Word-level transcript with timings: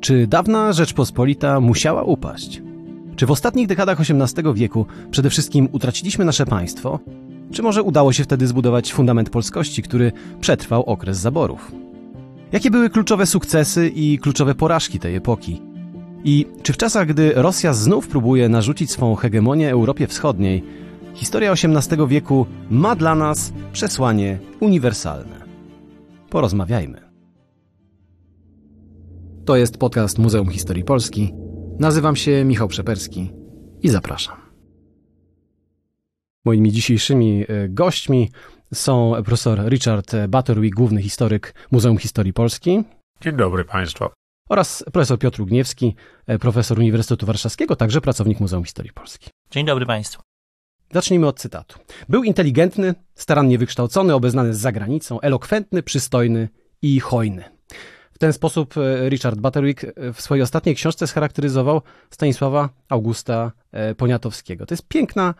Czy 0.00 0.26
dawna 0.26 0.72
Rzeczpospolita 0.72 1.60
musiała 1.60 2.02
upaść? 2.02 2.62
Czy 3.16 3.26
w 3.26 3.30
ostatnich 3.30 3.66
dekadach 3.66 4.00
XVIII 4.00 4.54
wieku 4.54 4.86
przede 5.10 5.30
wszystkim 5.30 5.68
utraciliśmy 5.72 6.24
nasze 6.24 6.46
państwo? 6.46 6.98
Czy 7.52 7.62
może 7.62 7.82
udało 7.82 8.12
się 8.12 8.24
wtedy 8.24 8.46
zbudować 8.46 8.92
fundament 8.92 9.30
polskości, 9.30 9.82
który 9.82 10.12
przetrwał 10.40 10.82
okres 10.82 11.18
zaborów? 11.18 11.72
Jakie 12.52 12.70
były 12.70 12.90
kluczowe 12.90 13.26
sukcesy 13.26 13.88
i 13.88 14.18
kluczowe 14.18 14.54
porażki 14.54 14.98
tej 14.98 15.16
epoki? 15.16 15.62
I 16.24 16.46
czy 16.62 16.72
w 16.72 16.76
czasach, 16.76 17.08
gdy 17.08 17.32
Rosja 17.34 17.72
znów 17.72 18.08
próbuje 18.08 18.48
narzucić 18.48 18.90
swą 18.90 19.14
hegemonię 19.14 19.70
Europie 19.70 20.06
Wschodniej, 20.06 20.64
historia 21.14 21.52
XVIII 21.52 22.06
wieku 22.08 22.46
ma 22.70 22.96
dla 22.96 23.14
nas 23.14 23.52
przesłanie 23.72 24.38
uniwersalne? 24.60 25.40
Porozmawiajmy. 26.30 27.09
To 29.50 29.56
jest 29.56 29.78
podcast 29.78 30.18
Muzeum 30.18 30.48
Historii 30.50 30.84
Polski. 30.84 31.34
Nazywam 31.78 32.16
się 32.16 32.44
Michał 32.44 32.68
Przeperski 32.68 33.30
i 33.82 33.88
zapraszam. 33.88 34.36
Moimi 36.44 36.72
dzisiejszymi 36.72 37.44
e, 37.48 37.68
gośćmi 37.68 38.30
są 38.74 39.12
profesor 39.24 39.68
Richard 39.68 40.16
Butterwick, 40.28 40.76
główny 40.76 41.02
historyk 41.02 41.54
Muzeum 41.70 41.98
Historii 41.98 42.32
Polski. 42.32 42.84
Dzień 43.20 43.36
dobry 43.36 43.64
Państwu. 43.64 44.04
Oraz 44.48 44.84
profesor 44.92 45.18
Piotr 45.18 45.42
Gniewski, 45.44 45.94
e, 46.26 46.38
profesor 46.38 46.78
Uniwersytetu 46.78 47.26
Warszawskiego, 47.26 47.76
także 47.76 48.00
pracownik 48.00 48.40
Muzeum 48.40 48.64
Historii 48.64 48.92
Polski. 48.92 49.30
Dzień 49.50 49.66
dobry 49.66 49.86
Państwu. 49.86 50.22
Zacznijmy 50.92 51.26
od 51.26 51.38
cytatu. 51.38 51.78
Był 52.08 52.24
inteligentny, 52.24 52.94
starannie 53.14 53.58
wykształcony, 53.58 54.14
obeznany 54.14 54.54
z 54.54 54.58
zagranicą, 54.58 55.20
elokwentny, 55.20 55.82
przystojny 55.82 56.48
i 56.82 57.00
hojny. 57.00 57.59
Ten 58.20 58.32
sposób 58.32 58.74
e, 58.76 59.08
Richard 59.08 59.40
Butterwick 59.40 59.84
e, 59.84 60.12
w 60.12 60.20
swojej 60.20 60.42
ostatniej 60.42 60.74
książce 60.74 61.06
scharakteryzował 61.06 61.82
Stanisława 62.10 62.68
Augusta 62.88 63.52
Poniatowskiego. 63.96 64.66
To 64.66 64.74
jest 64.74 64.88
piękna 64.88 65.34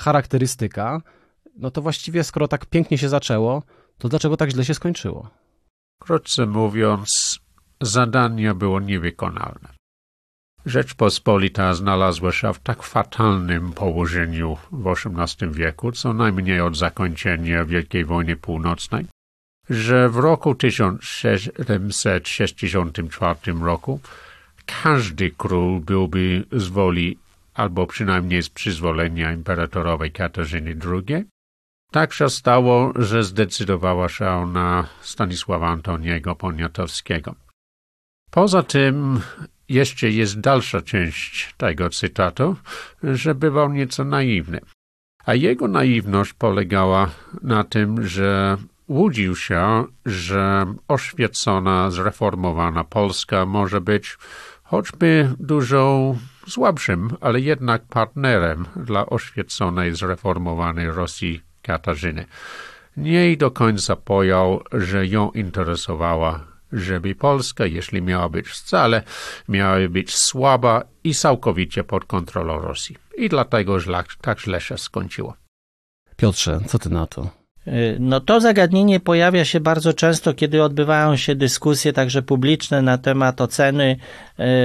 charakterystyka. 0.00 1.02
No 1.56 1.70
to 1.70 1.82
właściwie, 1.82 2.24
skoro 2.24 2.48
tak 2.48 2.66
pięknie 2.66 2.98
się 2.98 3.08
zaczęło, 3.08 3.62
to 3.98 4.08
dlaczego 4.08 4.36
tak 4.36 4.50
źle 4.50 4.64
się 4.64 4.74
skończyło? 4.74 5.30
Krótce 6.00 6.46
mówiąc, 6.46 7.38
zadanie 7.80 8.54
było 8.54 8.80
niewykonalne. 8.80 9.68
Rzeczpospolita 10.66 11.74
znalazła 11.74 12.32
się 12.32 12.54
w 12.54 12.58
tak 12.58 12.82
fatalnym 12.82 13.72
położeniu 13.72 14.56
w 14.72 14.86
XVIII 14.86 15.52
wieku, 15.52 15.92
co 15.92 16.12
najmniej 16.12 16.60
od 16.60 16.76
zakończenia 16.76 17.64
Wielkiej 17.64 18.04
Wojny 18.04 18.36
Północnej, 18.36 19.06
że 19.70 20.08
w 20.08 20.16
roku 20.16 20.54
1764 20.54 23.52
roku 23.62 24.00
każdy 24.82 25.30
król 25.30 25.80
byłby 25.80 26.44
z 26.52 26.68
woli 26.68 27.18
albo 27.54 27.86
przynajmniej 27.86 28.42
z 28.42 28.48
przyzwolenia 28.48 29.32
imperatorowej 29.32 30.12
Katarzyny 30.12 30.76
II. 30.86 31.24
Tak 31.92 32.12
się 32.12 32.30
stało, 32.30 32.92
że 32.96 33.24
zdecydowała 33.24 34.08
się 34.08 34.50
na 34.52 34.86
Stanisława 35.00 35.68
Antoniego 35.68 36.36
Poniatowskiego. 36.36 37.34
Poza 38.30 38.62
tym 38.62 39.20
jeszcze 39.68 40.10
jest 40.10 40.40
dalsza 40.40 40.82
część 40.82 41.54
tego 41.56 41.90
cytatu, 41.90 42.56
że 43.02 43.34
bywał 43.34 43.72
nieco 43.72 44.04
naiwny. 44.04 44.60
A 45.24 45.34
jego 45.34 45.68
naiwność 45.68 46.32
polegała 46.32 47.10
na 47.42 47.64
tym, 47.64 48.06
że 48.06 48.56
łudził 48.88 49.36
się, 49.36 49.84
że 50.06 50.66
oświecona, 50.88 51.90
zreformowana 51.90 52.84
Polska 52.84 53.46
może 53.46 53.80
być 53.80 54.18
choćby 54.62 55.34
dużo 55.38 56.14
słabszym, 56.48 57.10
ale 57.20 57.40
jednak 57.40 57.82
partnerem 57.82 58.66
dla 58.76 59.06
oświeconej, 59.06 59.94
zreformowanej 59.94 60.90
Rosji 60.90 61.40
Katarzyny. 61.62 62.24
Nie 62.96 63.36
do 63.36 63.50
końca 63.50 63.96
pojął, 63.96 64.62
że 64.72 65.06
ją 65.06 65.30
interesowała 65.30 66.56
żeby 66.72 67.14
Polska, 67.14 67.66
jeśli 67.66 68.02
miała 68.02 68.28
być 68.28 68.48
wcale, 68.48 69.02
miała 69.48 69.88
być 69.88 70.16
słaba 70.16 70.82
i 71.04 71.14
całkowicie 71.14 71.84
pod 71.84 72.04
kontrolą 72.04 72.60
Rosji. 72.60 72.96
I 73.16 73.28
dlatego 73.28 73.78
tak 74.20 74.40
źle 74.40 74.60
się 74.60 74.78
skończyło. 74.78 75.34
Piotrze, 76.16 76.60
co 76.66 76.78
ty 76.78 76.90
na 76.90 77.06
to? 77.06 77.45
No 78.00 78.20
to 78.20 78.40
zagadnienie 78.40 79.00
pojawia 79.00 79.44
się 79.44 79.60
bardzo 79.60 79.92
często, 79.92 80.34
kiedy 80.34 80.62
odbywają 80.62 81.16
się 81.16 81.34
dyskusje 81.34 81.92
także 81.92 82.22
publiczne 82.22 82.82
na 82.82 82.98
temat 82.98 83.40
oceny 83.40 83.96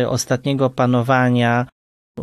y, 0.02 0.10
ostatniego 0.10 0.70
panowania 0.70 1.66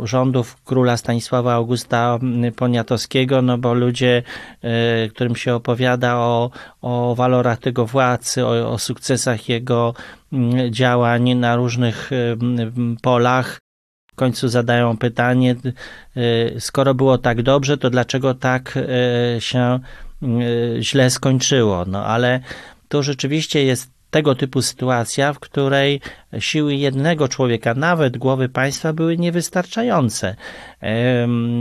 rządów 0.02 0.62
króla 0.64 0.96
Stanisława 0.96 1.54
Augusta 1.54 2.18
Poniatowskiego, 2.56 3.42
no 3.42 3.58
bo 3.58 3.74
ludzie, 3.74 4.22
e, 4.62 5.08
którym 5.08 5.36
się 5.36 5.54
opowiada 5.54 6.16
o, 6.16 6.50
o 6.80 7.14
walorach 7.14 7.58
tego 7.58 7.86
władcy, 7.86 8.46
o, 8.46 8.70
o 8.70 8.78
sukcesach 8.78 9.48
jego 9.48 9.94
mm, 10.32 10.72
działań 10.72 11.34
na 11.34 11.56
różnych 11.56 12.10
polach, 13.02 13.58
w 14.12 14.14
końcu 14.14 14.48
zadają 14.48 14.96
pytanie, 14.96 15.56
e, 16.16 16.60
skoro 16.60 16.94
było 16.94 17.18
tak 17.18 17.42
dobrze, 17.42 17.78
to 17.78 17.90
dlaczego 17.90 18.34
tak 18.34 18.74
e, 18.76 19.40
się 19.40 19.80
źle 20.80 21.10
skończyło? 21.10 21.84
No 21.84 22.04
ale 22.04 22.40
to 22.88 23.02
rzeczywiście 23.02 23.64
jest 23.64 23.90
tego 24.10 24.34
typu 24.34 24.62
sytuacja, 24.62 25.32
w 25.32 25.38
której 25.38 26.00
siły 26.38 26.74
jednego 26.74 27.28
człowieka, 27.28 27.74
nawet 27.74 28.18
głowy 28.18 28.48
państwa, 28.48 28.92
były 28.92 29.16
niewystarczające 29.16 30.36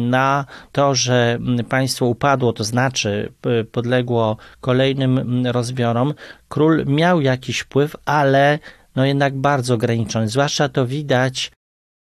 na 0.09 0.45
to, 0.71 0.95
że 0.95 1.39
państwo 1.69 2.05
upadło, 2.05 2.53
to 2.53 2.63
znaczy 2.63 3.33
podległo 3.71 4.37
kolejnym 4.61 5.43
rozbiorom. 5.47 6.13
Król 6.49 6.85
miał 6.85 7.21
jakiś 7.21 7.59
wpływ, 7.59 7.95
ale 8.05 8.59
no 8.95 9.05
jednak 9.05 9.35
bardzo 9.35 9.73
ograniczony. 9.73 10.27
Zwłaszcza 10.27 10.69
to 10.69 10.85
widać 10.85 11.51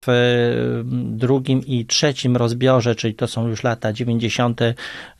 w 0.05 0.81
drugim 0.93 1.61
i 1.65 1.85
trzecim 1.85 2.37
rozbiorze, 2.37 2.95
czyli 2.95 3.13
to 3.13 3.27
są 3.27 3.47
już 3.47 3.63
lata 3.63 3.93
90. 3.93 4.61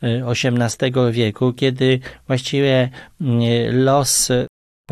XVIII 0.02 0.92
wieku, 1.12 1.52
kiedy 1.52 2.00
właściwie 2.26 2.90
los 3.70 4.32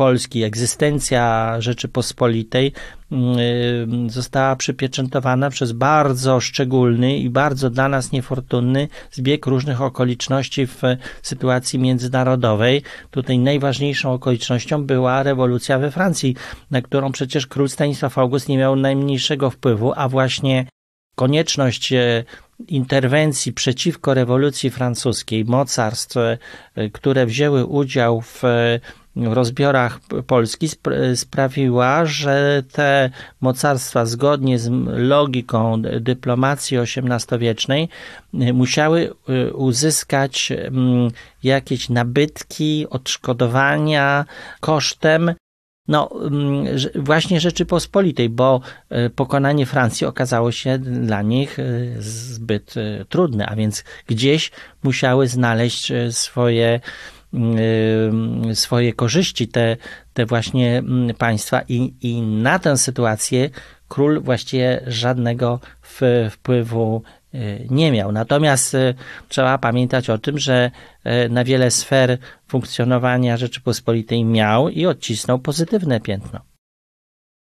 Polski, 0.01 0.43
egzystencja 0.43 1.55
Rzeczypospolitej 1.59 2.73
mm, 3.11 4.09
została 4.09 4.55
przypieczętowana 4.55 5.49
przez 5.49 5.71
bardzo 5.71 6.39
szczególny 6.39 7.17
i 7.17 7.29
bardzo 7.29 7.69
dla 7.69 7.89
nas 7.89 8.11
niefortunny 8.11 8.87
zbieg 9.11 9.45
różnych 9.45 9.81
okoliczności 9.81 10.67
w 10.67 10.81
sytuacji 11.21 11.79
międzynarodowej. 11.79 12.81
Tutaj 13.11 13.39
najważniejszą 13.39 14.13
okolicznością 14.13 14.83
była 14.83 15.23
rewolucja 15.23 15.79
we 15.79 15.91
Francji, 15.91 16.35
na 16.71 16.81
którą 16.81 17.11
przecież 17.11 17.47
król 17.47 17.69
Stanisław 17.69 18.17
August 18.17 18.49
nie 18.49 18.57
miał 18.57 18.75
najmniejszego 18.75 19.49
wpływu, 19.49 19.93
a 19.95 20.09
właśnie 20.09 20.65
konieczność 21.15 21.93
e, 21.93 22.23
interwencji 22.67 23.53
przeciwko 23.53 24.13
rewolucji 24.13 24.69
francuskiej, 24.69 25.45
mocarstw, 25.45 26.17
e, 26.17 26.37
które 26.89 27.25
wzięły 27.25 27.65
udział 27.65 28.21
w 28.21 28.41
rozbiorach 29.15 29.99
Polski 30.27 30.69
sprawiła, 31.15 32.05
że 32.05 32.63
te 32.71 33.09
mocarstwa 33.41 34.05
zgodnie 34.05 34.59
z 34.59 34.69
logiką 34.87 35.81
dyplomacji 35.81 36.77
XVIII-wiecznej 36.77 37.89
musiały 38.33 39.13
y, 39.29 39.53
uzyskać 39.53 40.53
jakieś 41.43 41.89
nabytki, 41.89 42.87
odszkodowania 42.89 44.25
kosztem 44.59 45.33
no, 45.87 46.09
właśnie 46.95 47.39
Rzeczypospolitej, 47.39 48.29
bo 48.29 48.61
y, 48.91 49.09
pokonanie 49.09 49.65
Francji 49.65 50.07
okazało 50.07 50.51
się 50.51 50.77
dla 50.77 51.21
nich 51.21 51.59
y, 51.59 51.95
zbyt 51.99 52.75
trudne, 53.09 53.45
a 53.45 53.55
więc 53.55 53.83
gdzieś 54.07 54.51
musiały 54.83 55.27
znaleźć 55.27 55.93
swoje 56.11 56.79
Y, 56.79 57.20
swoje 58.53 58.93
korzyści, 58.93 59.47
te, 59.47 59.77
te 60.13 60.25
właśnie 60.25 60.77
mm, 60.77 61.15
państwa 61.15 61.61
i, 61.67 61.93
i 62.01 62.21
na 62.21 62.59
tę 62.59 62.77
sytuację 62.77 63.49
król 63.87 64.21
właściwie 64.21 64.81
żadnego 64.87 65.59
wpływu 66.31 67.03
y, 67.33 67.67
nie 67.69 67.91
miał. 67.91 68.11
Natomiast 68.11 68.73
y, 68.73 68.93
trzeba 69.29 69.57
pamiętać 69.57 70.09
o 70.09 70.17
tym, 70.17 70.39
że 70.39 70.71
na 71.29 71.43
wiele 71.43 71.71
sfer 71.71 72.17
funkcjonowania 72.47 73.37
Rzeczypospolitej 73.37 74.25
miał 74.25 74.69
i 74.69 74.85
odcisnął 74.85 75.39
pozytywne 75.39 75.99
piętno. 75.99 76.39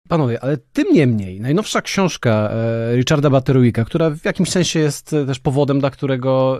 Panowie, 0.07 0.43
ale 0.43 0.57
tym 0.57 0.93
niemniej, 0.93 1.41
najnowsza 1.41 1.81
książka 1.81 2.49
e, 2.53 2.95
Richarda 2.95 3.29
Batterwicka, 3.29 3.85
która 3.85 4.09
w 4.09 4.25
jakimś 4.25 4.49
sensie 4.49 4.79
jest 4.79 5.15
też 5.27 5.39
powodem, 5.39 5.79
dla 5.79 5.89
którego 5.89 6.59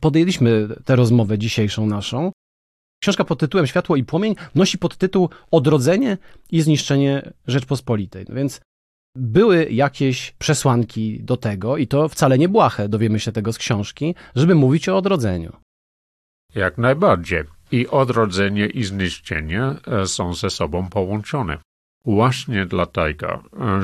podjęliśmy 0.00 0.68
tę 0.84 0.96
rozmowę 0.96 1.38
dzisiejszą 1.38 1.86
naszą, 1.86 2.32
książka 3.02 3.24
pod 3.24 3.40
tytułem 3.40 3.66
Światło 3.66 3.96
i 3.96 4.04
płomień 4.04 4.34
nosi 4.54 4.78
podtytuł 4.78 5.30
Odrodzenie 5.50 6.18
i 6.50 6.62
zniszczenie 6.62 7.32
Rzeczpospolitej. 7.46 8.24
No 8.28 8.34
więc 8.34 8.60
były 9.16 9.68
jakieś 9.70 10.30
przesłanki 10.30 11.20
do 11.22 11.36
tego, 11.36 11.76
i 11.76 11.86
to 11.86 12.08
wcale 12.08 12.38
nie 12.38 12.48
błahe, 12.48 12.88
dowiemy 12.88 13.20
się 13.20 13.32
tego 13.32 13.52
z 13.52 13.58
książki, 13.58 14.14
żeby 14.34 14.54
mówić 14.54 14.88
o 14.88 14.96
odrodzeniu. 14.96 15.52
Jak 16.54 16.78
najbardziej. 16.78 17.44
I 17.72 17.88
odrodzenie 17.88 18.66
i 18.66 18.84
zniszczenie 18.84 19.62
e, 19.62 20.06
są 20.06 20.34
ze 20.34 20.50
sobą 20.50 20.88
połączone. 20.88 21.58
Właśnie 22.04 22.66
dlatego, 22.66 23.42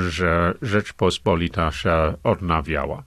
że 0.08 0.54
Rzeczpospolita 0.62 1.72
się 1.72 2.14
odnawiała. 2.24 3.04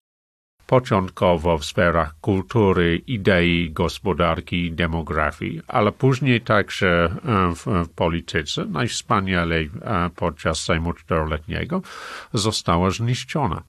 Początkowo 0.67 1.57
w 1.57 1.65
sferach 1.65 2.15
kultury, 2.21 3.01
idei, 3.07 3.71
gospodarki 3.71 4.65
i 4.65 4.71
demografii, 4.71 5.61
ale 5.67 5.91
później 5.91 6.41
także 6.41 7.15
w, 7.55 7.85
w 7.85 7.89
polityce, 7.89 8.65
najwspanialej 8.65 9.71
podczas 10.15 10.59
Sejmu 10.59 10.93
Czteroletniego, 10.93 11.81
została 12.33 12.89
zniszczona. 12.89 13.63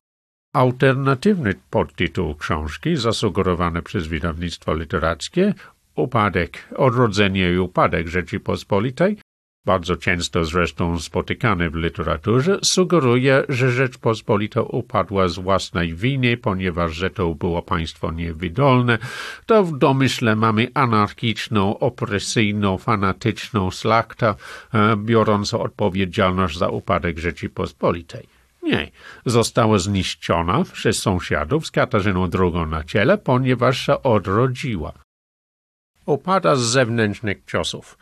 Alternatywny 0.54 1.54
podtytuł 1.70 2.34
książki, 2.34 2.96
zasugerowany 2.96 3.82
przez 3.82 4.06
wydawnictwo 4.06 4.74
literackie, 4.74 5.54
Upadek, 5.96 6.68
odrodzenie 6.76 7.52
i 7.52 7.58
upadek 7.58 8.08
Rzeczypospolitej, 8.08 9.18
bardzo 9.66 9.96
często 9.96 10.44
zresztą 10.44 10.98
spotykany 10.98 11.70
w 11.70 11.74
literaturze, 11.74 12.58
sugeruje, 12.62 13.44
że 13.48 13.70
Rzeczpospolita 13.70 14.62
upadła 14.62 15.28
z 15.28 15.38
własnej 15.38 15.94
winy, 15.94 16.36
ponieważ 16.36 16.94
że 16.94 17.10
to 17.10 17.34
było 17.34 17.62
państwo 17.62 18.12
niewydolne, 18.12 18.98
to 19.46 19.64
w 19.64 19.78
domyśle 19.78 20.36
mamy 20.36 20.68
anarchiczną, 20.74 21.78
opresyjną, 21.78 22.78
fanatyczną 22.78 23.70
szlachtę, 23.70 24.34
e, 24.74 24.96
biorącą 24.96 25.62
odpowiedzialność 25.62 26.58
za 26.58 26.68
upadek 26.68 27.18
Rzeczypospolitej. 27.18 28.28
Nie, 28.62 28.90
została 29.26 29.78
zniszczona 29.78 30.64
przez 30.72 30.98
sąsiadów 30.98 31.66
z 31.66 31.70
Katarzyną 31.70 32.28
II 32.40 32.66
na 32.70 32.84
ciele, 32.84 33.18
ponieważ 33.18 33.86
się 33.86 34.02
odrodziła 34.02 34.92
opada 36.06 36.56
z 36.56 36.60
zewnętrznych 36.60 37.44
ciosów. 37.46 37.98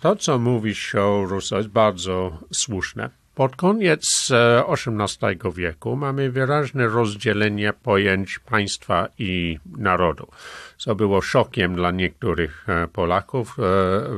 To, 0.00 0.16
co 0.16 0.38
mówisz 0.38 0.94
o 0.94 1.24
Russo, 1.24 1.56
jest 1.56 1.68
bardzo 1.68 2.38
słuszne. 2.52 3.10
Pod 3.38 3.56
koniec 3.56 4.32
XVIII 4.68 5.38
e, 5.44 5.52
wieku 5.52 5.96
mamy 5.96 6.30
wyraźne 6.30 6.86
rozdzielenie 6.86 7.72
pojęć 7.72 8.38
państwa 8.38 9.08
i 9.18 9.58
narodu, 9.78 10.28
co 10.76 10.94
było 10.94 11.20
szokiem 11.20 11.74
dla 11.74 11.90
niektórych 11.90 12.68
e, 12.68 12.88
Polaków 12.88 13.56
e, 13.58 13.62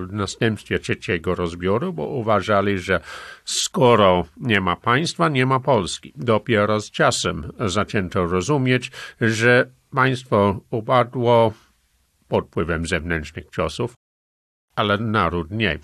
w 0.07 0.13
następstwie 0.13 0.79
trzeciego 0.79 1.35
rozbioru, 1.35 1.93
bo 1.93 2.07
uważali, 2.07 2.79
że 2.79 3.01
skoro 3.45 4.25
nie 4.37 4.61
ma 4.61 4.77
państwa, 4.77 5.29
nie 5.29 5.47
ma 5.47 5.61
Polski. 5.61 6.13
Dopiero 6.17 6.81
z 6.81 6.91
czasem 6.91 7.53
zaczęto 7.67 8.27
rozumieć, 8.27 8.91
że 9.21 9.71
państwo 9.95 10.61
upadło 10.71 11.53
pod 12.29 12.47
wpływem 12.47 12.87
zewnętrznych 12.87 13.45
ciosów, 13.51 13.95
ale 14.81 14.99
naród 14.99 15.51
nie. 15.51 15.79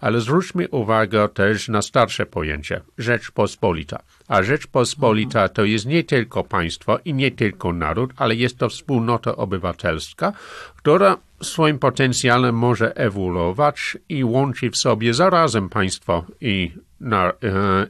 Ale 0.00 0.20
zwróćmy 0.20 0.68
uwagę 0.68 1.28
też 1.28 1.68
na 1.68 1.82
starsze 1.82 2.26
pojęcie 2.26 2.80
Rzeczpospolita. 2.98 3.98
A 4.28 4.42
Rzeczpospolita 4.42 5.48
to 5.48 5.64
jest 5.64 5.86
nie 5.86 6.04
tylko 6.04 6.44
państwo 6.44 6.98
i 7.04 7.14
nie 7.14 7.30
tylko 7.30 7.72
naród, 7.72 8.12
ale 8.16 8.34
jest 8.34 8.58
to 8.58 8.68
wspólnota 8.68 9.36
obywatelska, 9.36 10.32
która 10.76 11.16
swoim 11.42 11.78
potencjałem 11.78 12.54
może 12.54 12.96
ewoluować 12.96 13.98
i 14.08 14.24
łączy 14.24 14.70
w 14.70 14.76
sobie 14.76 15.14
zarazem 15.14 15.68
państwo 15.68 16.24
i, 16.40 16.72
na, 17.00 17.28
e, 17.28 17.32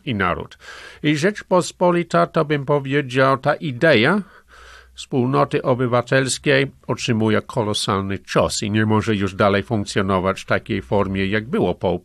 i 0.04 0.14
naród. 0.14 0.58
I 1.02 1.16
Rzeczpospolita 1.16 2.26
to 2.26 2.44
bym 2.44 2.64
powiedział 2.64 3.38
ta 3.38 3.54
idea, 3.54 4.22
wspólnoty 5.02 5.62
obywatelskiej 5.62 6.70
otrzymuje 6.86 7.42
kolosalny 7.42 8.18
cios 8.18 8.62
i 8.62 8.70
nie 8.70 8.86
może 8.86 9.16
już 9.16 9.34
dalej 9.34 9.62
funkcjonować 9.62 10.40
w 10.40 10.46
takiej 10.46 10.82
formie, 10.82 11.26
jak 11.26 11.48
było 11.48 11.74
po, 11.74 12.00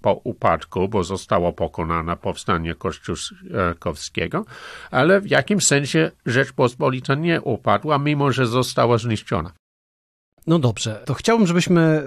po 0.00 0.12
upadku, 0.12 0.88
bo 0.88 1.04
zostało 1.04 1.52
pokonane 1.52 2.16
powstanie 2.16 2.74
kościuszkowskiego, 2.74 4.44
ale 4.90 5.20
w 5.20 5.30
jakimś 5.30 5.66
sensie 5.66 6.10
Rzeczpospolita 6.26 7.14
nie 7.14 7.40
upadła, 7.40 7.98
mimo 7.98 8.32
że 8.32 8.46
została 8.46 8.98
zniszczona. 8.98 9.52
No 10.46 10.58
dobrze, 10.58 11.02
to 11.04 11.14
chciałbym, 11.14 11.46
żebyśmy 11.46 12.02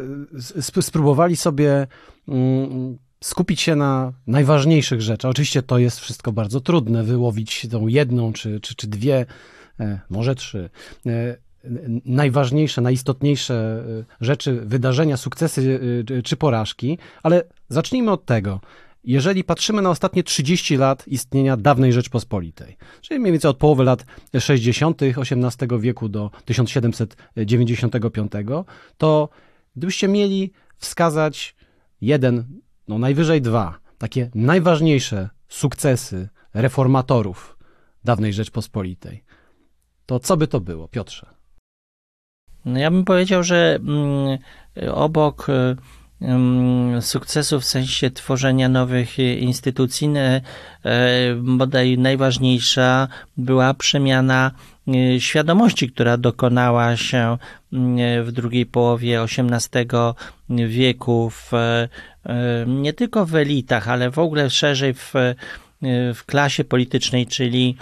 spróbowali 0.81 1.35
sobie 1.35 1.87
mm, 2.27 2.97
skupić 3.23 3.61
się 3.61 3.75
na 3.75 4.13
najważniejszych 4.27 5.01
rzeczach. 5.01 5.31
Oczywiście 5.31 5.63
to 5.63 5.77
jest 5.77 5.99
wszystko 5.99 6.31
bardzo 6.31 6.61
trudne, 6.61 7.03
wyłowić 7.03 7.67
tą 7.71 7.87
jedną 7.87 8.33
czy, 8.33 8.59
czy, 8.59 8.75
czy 8.75 8.87
dwie 8.87 9.25
E, 9.25 9.25
może 10.09 10.35
trzy 10.35 10.69
e, 11.05 11.37
najważniejsze, 12.05 12.81
najistotniejsze 12.81 13.83
e, 13.99 14.25
rzeczy, 14.25 14.61
wydarzenia, 14.65 15.17
sukcesy 15.17 15.79
czy 16.23 16.37
porażki, 16.37 16.97
ale 17.23 17.43
zacznijmy 17.69 18.11
od 18.11 18.25
tego. 18.25 18.59
Jeżeli 19.03 19.43
patrzymy 19.43 19.81
na 19.81 19.89
ostatnie 19.89 20.23
30 20.23 20.77
lat 20.77 21.07
istnienia 21.07 21.57
dawnej 21.57 21.93
Rzeczpospolitej, 21.93 22.77
czyli 23.01 23.19
mniej 23.19 23.31
więcej 23.31 23.51
od 23.51 23.57
połowy 23.57 23.83
lat 23.83 24.05
60. 24.39 25.01
XVIII 25.03 25.79
wieku 25.79 26.09
do 26.09 26.31
1795, 26.45 28.31
to 28.97 29.29
gdybyście 29.75 30.07
mieli 30.07 30.51
wskazać 30.77 31.55
jeden, 32.01 32.61
no 32.87 32.97
najwyżej 32.97 33.41
dwa, 33.41 33.79
takie 33.97 34.29
najważniejsze 34.35 35.29
sukcesy 35.49 36.29
reformatorów 36.53 37.57
dawnej 38.03 38.33
Rzeczpospolitej, 38.33 39.23
to 40.05 40.19
co 40.19 40.37
by 40.37 40.47
to 40.47 40.59
było, 40.59 40.87
Piotrze? 40.87 41.25
No 42.65 42.79
ja 42.79 42.91
bym 42.91 43.05
powiedział, 43.05 43.43
że 43.43 43.75
mm, 43.75 44.37
obok 44.91 45.49
y, 45.49 45.75
mm, 46.21 47.01
sukcesów 47.01 47.63
w 47.63 47.65
sensie 47.65 48.11
tworzenia 48.11 48.69
nowych 48.69 49.19
instytucji, 49.19 50.09
e, 50.15 51.35
bodaj 51.35 51.97
najważniejsza 51.97 53.07
była 53.37 53.73
przemiana 53.73 54.51
y, 54.87 55.21
świadomości, 55.21 55.91
która 55.91 56.17
dokonała 56.17 56.97
się 56.97 57.37
w 58.23 58.31
drugiej 58.31 58.65
połowie 58.65 59.21
XVIII 59.21 60.67
wieku, 60.67 61.29
w, 61.29 61.51
nie 62.67 62.93
tylko 62.93 63.25
w 63.25 63.35
elitach, 63.35 63.87
ale 63.87 64.11
w 64.11 64.19
ogóle 64.19 64.49
szerzej 64.49 64.93
w, 64.93 65.13
w 66.13 66.25
klasie 66.25 66.63
politycznej, 66.63 67.27
czyli 67.27 67.77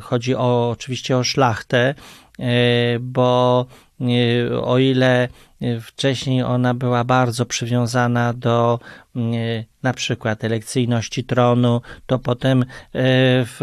Chodzi 0.00 0.34
o, 0.34 0.70
oczywiście 0.70 1.16
o 1.16 1.24
szlachtę, 1.24 1.94
e, 2.38 2.98
bo 3.00 3.66
e, 4.00 4.60
o 4.60 4.78
ile 4.78 5.28
wcześniej 5.80 6.42
ona 6.42 6.74
była 6.74 7.04
bardzo 7.04 7.46
przywiązana 7.46 8.32
do 8.32 8.78
na 9.82 9.92
przykład 9.92 10.44
elekcyjności 10.44 11.24
tronu, 11.24 11.80
to 12.06 12.18
potem 12.18 12.62
e, 12.62 12.66
w 13.44 13.60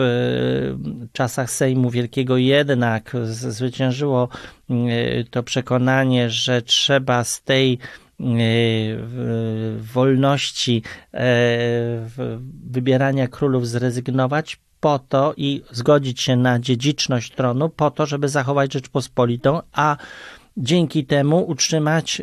czasach 1.14 1.52
Sejmu 1.52 1.90
Wielkiego 1.90 2.38
jednak 2.38 3.12
zwyciężyło 3.24 4.30
to 5.32 5.44
przekonanie, 5.44 6.30
że 6.30 6.62
trzeba 6.62 7.24
z 7.24 7.42
tej 7.42 7.80
wolności 9.94 10.84
wybierania 12.64 13.28
królów 13.28 13.68
zrezygnować 13.68 14.60
po 14.80 15.00
to 15.00 15.34
i 15.38 15.62
zgodzić 15.72 16.22
się 16.22 16.36
na 16.36 16.60
dziedziczność 16.60 17.32
tronu, 17.32 17.70
po 17.70 17.92
to, 17.92 18.06
żeby 18.06 18.30
zachować 18.30 18.74
Rzeczpospolitą, 18.74 19.62
a 19.74 19.98
dzięki 20.58 21.06
temu 21.06 21.46
utrzymać 21.48 22.22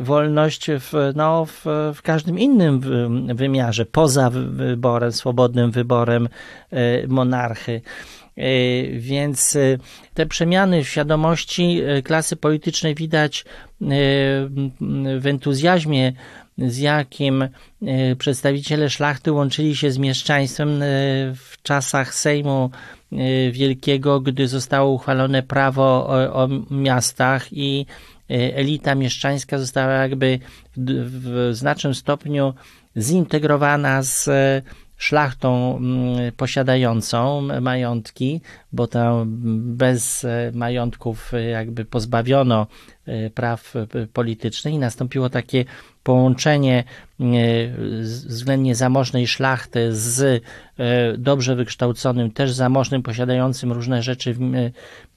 wolność 0.00 0.66
w, 0.70 1.12
no, 1.16 1.46
w, 1.46 1.64
w 1.94 2.02
każdym 2.02 2.38
innym 2.38 2.80
wymiarze, 3.34 3.86
poza 3.86 4.30
wyborem, 4.30 5.12
swobodnym 5.12 5.70
wyborem 5.70 6.28
e, 6.70 7.06
monarchy. 7.06 7.80
E, 8.36 8.42
więc 8.98 9.56
e, 9.56 9.78
te 10.14 10.26
przemiany 10.26 10.84
w 10.84 10.88
świadomości 10.88 11.80
klasy 12.04 12.36
politycznej 12.36 12.94
widać 12.94 13.44
w 15.20 15.26
entuzjazmie 15.26 16.12
z 16.58 16.78
jakim 16.78 17.42
e, 17.42 17.48
przedstawiciele 18.18 18.90
szlachty 18.90 19.32
łączyli 19.32 19.76
się 19.76 19.90
z 19.90 19.98
mieszczaństwem 19.98 20.82
e, 20.82 20.86
w 21.34 21.62
czasach 21.62 22.14
Sejmu 22.14 22.70
e, 23.12 23.50
Wielkiego, 23.50 24.20
gdy 24.20 24.48
zostało 24.48 24.92
uchwalone 24.92 25.42
prawo 25.42 26.06
o, 26.08 26.44
o 26.44 26.48
miastach 26.70 27.52
i 27.52 27.86
elita 28.28 28.94
mieszczańska 28.94 29.58
została 29.58 29.92
jakby 29.92 30.38
w, 30.76 31.50
w 31.50 31.54
znacznym 31.54 31.94
stopniu 31.94 32.54
zintegrowana 32.96 34.02
z 34.02 34.28
szlachtą 35.02 35.76
mm, 35.76 36.32
posiadającą 36.36 37.48
majątki, 37.60 38.40
bo 38.72 38.86
tam 38.86 39.24
bez 39.76 40.26
majątków 40.52 41.32
jakby 41.50 41.84
pozbawiono 41.84 42.66
praw 43.34 43.74
politycznych 44.12 44.74
i 44.74 44.78
nastąpiło 44.78 45.30
takie 45.30 45.64
połączenie 46.02 46.84
względnie 48.26 48.74
zamożnej 48.74 49.26
szlachty 49.26 49.94
z 49.94 50.42
dobrze 51.18 51.56
wykształconym, 51.56 52.30
też 52.30 52.52
zamożnym, 52.52 53.02
posiadającym 53.02 53.72
różne 53.72 54.02
rzeczy 54.02 54.34
w, 54.34 54.38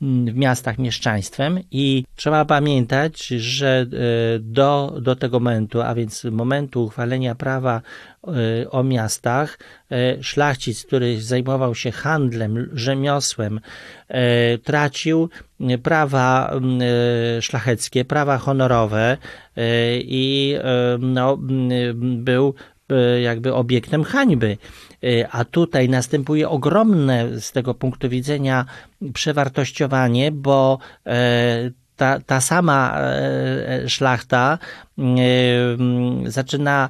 w 0.01 0.35
miastach 0.35 0.77
mieszczaństwem. 0.77 1.59
I 1.71 2.03
trzeba 2.15 2.45
pamiętać, 2.45 3.27
że 3.27 3.85
do, 4.39 4.97
do 5.01 5.15
tego 5.15 5.39
momentu, 5.39 5.81
a 5.81 5.95
więc 5.95 6.23
momentu 6.23 6.83
uchwalenia 6.83 7.35
prawa 7.35 7.81
o 8.71 8.83
miastach, 8.83 9.59
szlachcic, 10.21 10.85
który 10.85 11.21
zajmował 11.21 11.75
się 11.75 11.91
handlem, 11.91 12.69
rzemiosłem, 12.73 13.59
tracił 14.63 15.29
prawa 15.83 16.53
szlacheckie, 17.41 18.05
prawa 18.05 18.37
honorowe 18.37 19.17
i 19.99 20.55
no, 20.99 21.37
był 22.01 22.53
jakby 23.21 23.53
obiektem 23.53 24.03
hańby. 24.03 24.57
A 25.31 25.45
tutaj 25.45 25.89
następuje 25.89 26.49
ogromne 26.49 27.41
z 27.41 27.51
tego 27.51 27.73
punktu 27.73 28.09
widzenia 28.09 28.65
przewartościowanie, 29.13 30.31
bo 30.31 30.79
ta, 31.95 32.19
ta 32.19 32.41
sama 32.41 32.97
szlachta 33.87 34.57
zaczyna 36.25 36.89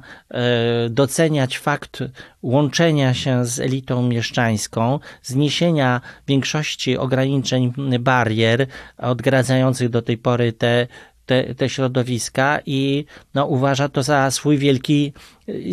doceniać 0.90 1.58
fakt 1.58 2.04
łączenia 2.42 3.14
się 3.14 3.44
z 3.44 3.60
elitą 3.60 4.08
mieszczańską, 4.08 4.98
zniesienia 5.22 6.00
większości 6.28 6.98
ograniczeń, 6.98 7.72
barier 8.00 8.66
odgradzających 8.98 9.88
do 9.88 10.02
tej 10.02 10.18
pory 10.18 10.52
te 10.52 10.86
te, 11.26 11.54
te 11.54 11.68
środowiska 11.68 12.60
i 12.66 13.04
no, 13.34 13.46
uważa 13.46 13.88
to 13.88 14.02
za 14.02 14.30
swój 14.30 14.58
wielki, 14.58 15.12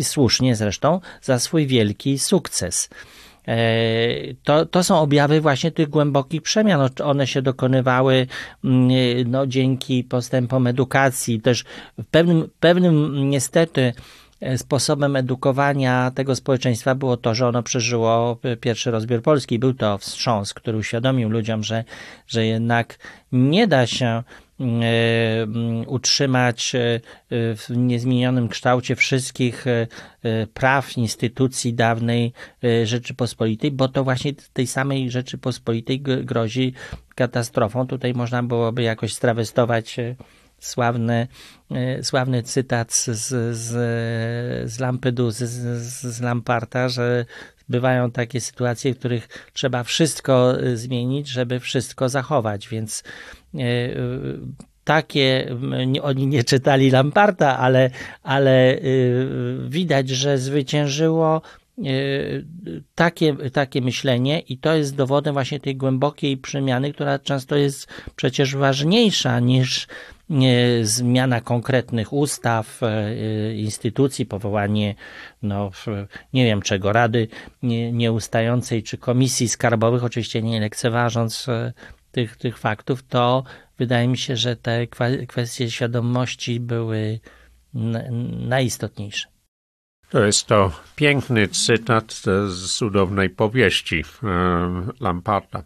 słusznie 0.02 0.56
zresztą, 0.56 1.00
za 1.22 1.38
swój 1.38 1.66
wielki 1.66 2.18
sukces. 2.18 2.88
To, 4.42 4.66
to 4.66 4.84
są 4.84 4.98
objawy 4.98 5.40
właśnie 5.40 5.70
tych 5.70 5.88
głębokich 5.88 6.42
przemian. 6.42 6.88
One 7.04 7.26
się 7.26 7.42
dokonywały 7.42 8.26
no, 9.26 9.46
dzięki 9.46 10.04
postępom 10.04 10.66
edukacji, 10.66 11.40
też 11.40 11.64
w 11.98 12.04
pewnym, 12.10 12.48
pewnym 12.60 13.30
niestety 13.30 13.92
sposobem 14.56 15.16
edukowania 15.16 16.10
tego 16.14 16.36
społeczeństwa 16.36 16.94
było 16.94 17.16
to, 17.16 17.34
że 17.34 17.48
ono 17.48 17.62
przeżyło 17.62 18.38
pierwszy 18.60 18.90
rozbiór 18.90 19.22
Polski. 19.22 19.58
Był 19.58 19.74
to 19.74 19.98
wstrząs, 19.98 20.54
który 20.54 20.78
uświadomił 20.78 21.30
ludziom, 21.30 21.62
że, 21.62 21.84
że 22.26 22.46
jednak 22.46 22.98
nie 23.32 23.66
da 23.66 23.86
się 23.86 24.06
E, 24.06 24.43
utrzymać 25.86 26.74
e, 26.74 27.00
w 27.30 27.66
niezmienionym 27.70 28.48
kształcie 28.48 28.96
wszystkich 28.96 29.66
e, 29.66 29.86
praw 30.46 30.96
instytucji 30.96 31.74
dawnej 31.74 32.32
Rzeczypospolitej, 32.84 33.70
bo 33.70 33.88
to 33.88 34.04
właśnie 34.04 34.32
tej 34.52 34.66
samej 34.66 35.10
Rzeczypospolitej 35.10 36.00
grozi 36.00 36.72
katastrofą. 37.14 37.86
Tutaj 37.86 38.14
można 38.14 38.42
byłoby 38.42 38.82
jakoś 38.82 39.14
strawestować 39.14 39.96
sławny, 40.58 41.28
sławny 42.02 42.42
cytat 42.42 42.92
z, 42.92 43.04
z, 43.56 43.56
z 44.70 44.80
Lampedusy, 44.80 45.46
z, 45.46 45.80
z 46.02 46.20
Lamparta, 46.20 46.88
że 46.88 47.24
bywają 47.68 48.10
takie 48.10 48.40
sytuacje, 48.40 48.94
w 48.94 48.98
których 48.98 49.28
trzeba 49.52 49.82
wszystko 49.82 50.54
zmienić, 50.74 51.28
żeby 51.28 51.60
wszystko 51.60 52.08
zachować, 52.08 52.68
więc 52.68 53.02
E, 53.02 53.43
takie, 54.84 55.56
oni 56.02 56.26
nie 56.26 56.44
czytali 56.44 56.90
Lamparta, 56.90 57.58
ale, 57.58 57.90
ale 58.22 58.72
e, 58.72 58.80
widać, 59.68 60.08
że 60.08 60.38
zwyciężyło 60.38 61.42
e, 61.78 61.82
takie, 62.94 63.36
takie 63.52 63.80
myślenie 63.80 64.40
i 64.40 64.58
to 64.58 64.74
jest 64.74 64.96
dowodem 64.96 65.32
właśnie 65.32 65.60
tej 65.60 65.76
głębokiej 65.76 66.36
przemiany, 66.36 66.92
która 66.92 67.18
często 67.18 67.56
jest 67.56 67.88
przecież 68.16 68.56
ważniejsza 68.56 69.40
niż 69.40 69.86
zmiana 70.82 71.40
konkretnych 71.40 72.12
ustaw, 72.12 72.80
instytucji, 73.56 74.26
powołanie, 74.26 74.94
no, 75.42 75.70
nie 76.32 76.44
wiem 76.44 76.62
czego, 76.62 76.92
Rady 76.92 77.28
Nieustającej 77.92 78.82
czy 78.82 78.98
Komisji 78.98 79.48
Skarbowych, 79.48 80.04
oczywiście 80.04 80.42
nie 80.42 80.60
lekceważąc 80.60 81.46
tych, 82.14 82.36
tych 82.36 82.58
faktów, 82.58 83.02
to 83.02 83.44
wydaje 83.78 84.08
mi 84.08 84.18
się, 84.18 84.36
że 84.36 84.56
te 84.56 84.86
kwestie 85.28 85.70
świadomości 85.70 86.60
były 86.60 87.20
najistotniejsze. 88.48 89.28
To 90.10 90.24
jest 90.24 90.46
to 90.46 90.72
piękny 90.96 91.48
cytat 91.48 92.12
z 92.48 92.76
cudownej 92.76 93.30
powieści 93.30 94.04
Lamparta. 95.00 95.64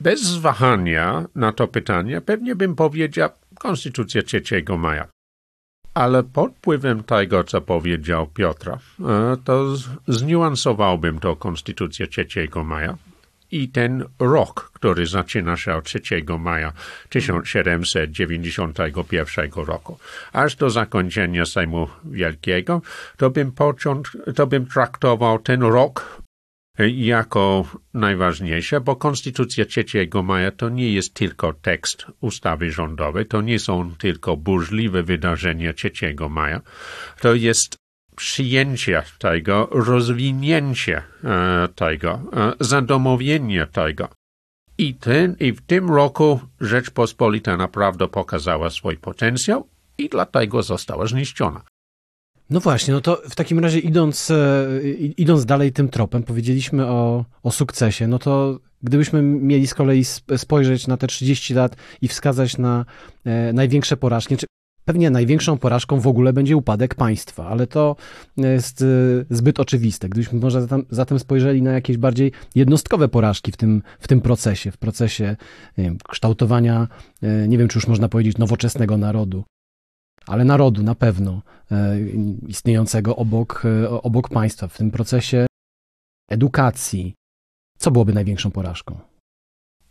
Bez 0.00 0.36
wahania 0.36 1.24
na 1.34 1.52
to 1.52 1.68
pytanie 1.68 2.20
pewnie 2.20 2.54
bym 2.54 2.74
powiedział 2.76 3.30
Konstytucja 3.58 4.22
3 4.22 4.42
maja. 4.78 5.06
Ale 5.94 6.22
pod 6.22 6.52
wpływem 6.52 7.02
tego, 7.02 7.44
co 7.44 7.60
powiedział 7.60 8.26
Piotra, 8.26 8.78
e, 9.00 9.36
to 9.44 9.76
zniuansowałbym 10.08 11.18
to 11.18 11.36
Konstytucję 11.36 12.06
3 12.06 12.26
maja 12.64 12.96
i 13.50 13.68
ten 13.68 14.04
rok, 14.18 14.70
który 14.74 15.06
zaczyna 15.06 15.56
się 15.56 15.74
od 15.74 15.84
3 15.84 16.00
maja 16.38 16.72
1791 17.08 19.50
roku, 19.54 19.98
aż 20.32 20.56
do 20.56 20.70
zakończenia 20.70 21.46
Sejmu 21.46 21.88
Wielkiego, 22.04 22.82
to 23.16 23.30
bym, 23.30 23.52
począt, 23.52 24.08
to 24.34 24.46
bym 24.46 24.66
traktował 24.66 25.38
ten 25.38 25.62
rok 25.62 26.20
jako 26.88 27.64
najważniejsze, 27.94 28.80
bo 28.80 28.96
Konstytucja 28.96 29.64
3 29.64 29.84
maja 30.22 30.50
to 30.50 30.68
nie 30.68 30.92
jest 30.92 31.14
tylko 31.14 31.52
tekst 31.52 32.06
ustawy 32.20 32.70
rządowej, 32.70 33.26
to 33.26 33.40
nie 33.40 33.58
są 33.58 33.94
tylko 33.98 34.36
burzliwe 34.36 35.02
wydarzenia 35.02 35.72
3 35.72 35.90
maja, 36.30 36.60
to 37.20 37.34
jest 37.34 37.79
przyjęcie 38.20 39.02
tego, 39.18 39.68
rozwinięcie 39.72 41.02
e, 41.24 41.68
tego, 41.74 42.20
e, 42.36 42.52
zadomowienie 42.60 43.66
tego. 43.66 44.08
I, 44.78 44.94
ten, 44.94 45.36
I 45.40 45.52
w 45.52 45.60
tym 45.60 45.90
roku 45.90 46.40
Rzeczpospolita 46.60 47.56
naprawdę 47.56 48.08
pokazała 48.08 48.70
swój 48.70 48.96
potencjał 48.96 49.68
i 49.98 50.08
dlatego 50.08 50.62
została 50.62 51.06
zniszczona. 51.06 51.62
No 52.50 52.60
właśnie, 52.60 52.94
no 52.94 53.00
to 53.00 53.22
w 53.30 53.34
takim 53.34 53.58
razie 53.58 53.78
idąc, 53.78 54.30
e, 54.30 54.80
idąc 55.16 55.44
dalej 55.44 55.72
tym 55.72 55.88
tropem, 55.88 56.22
powiedzieliśmy 56.22 56.86
o, 56.86 57.24
o 57.42 57.50
sukcesie, 57.50 58.06
no 58.06 58.18
to 58.18 58.60
gdybyśmy 58.82 59.22
mieli 59.22 59.66
z 59.66 59.74
kolei 59.74 60.04
spojrzeć 60.36 60.86
na 60.86 60.96
te 60.96 61.06
30 61.06 61.54
lat 61.54 61.76
i 62.02 62.08
wskazać 62.08 62.58
na 62.58 62.84
największe 63.52 63.96
porażki, 63.96 64.36
czy 64.36 64.46
Pewnie 64.84 65.10
największą 65.10 65.58
porażką 65.58 66.00
w 66.00 66.06
ogóle 66.06 66.32
będzie 66.32 66.56
upadek 66.56 66.94
państwa, 66.94 67.46
ale 67.46 67.66
to 67.66 67.96
jest 68.36 68.82
e, 68.82 68.86
zbyt 69.30 69.60
oczywiste. 69.60 70.08
Gdybyśmy 70.08 70.40
może 70.40 70.62
zatem, 70.62 70.84
zatem 70.90 71.18
spojrzeli 71.18 71.62
na 71.62 71.72
jakieś 71.72 71.96
bardziej 71.96 72.32
jednostkowe 72.54 73.08
porażki 73.08 73.52
w 73.52 73.56
tym, 73.56 73.82
w 74.00 74.08
tym 74.08 74.20
procesie, 74.20 74.70
w 74.70 74.76
procesie 74.76 75.36
wiem, 75.78 75.98
kształtowania, 76.08 76.88
e, 77.22 77.48
nie 77.48 77.58
wiem 77.58 77.68
czy 77.68 77.78
już 77.78 77.86
można 77.86 78.08
powiedzieć, 78.08 78.38
nowoczesnego 78.38 78.96
narodu, 78.96 79.44
ale 80.26 80.44
narodu 80.44 80.82
na 80.82 80.94
pewno 80.94 81.42
e, 81.70 82.00
istniejącego 82.48 83.16
obok, 83.16 83.62
obok 84.02 84.28
państwa, 84.28 84.68
w 84.68 84.76
tym 84.76 84.90
procesie 84.90 85.46
edukacji. 86.30 87.14
Co 87.78 87.90
byłoby 87.90 88.12
największą 88.12 88.50
porażką? 88.50 88.98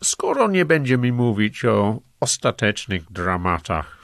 Skoro 0.04 0.48
nie 0.48 0.66
będziemy 0.66 1.12
mówić 1.12 1.66
o 1.66 2.00
ostatecznych 2.20 3.12
dramatach 3.12 3.99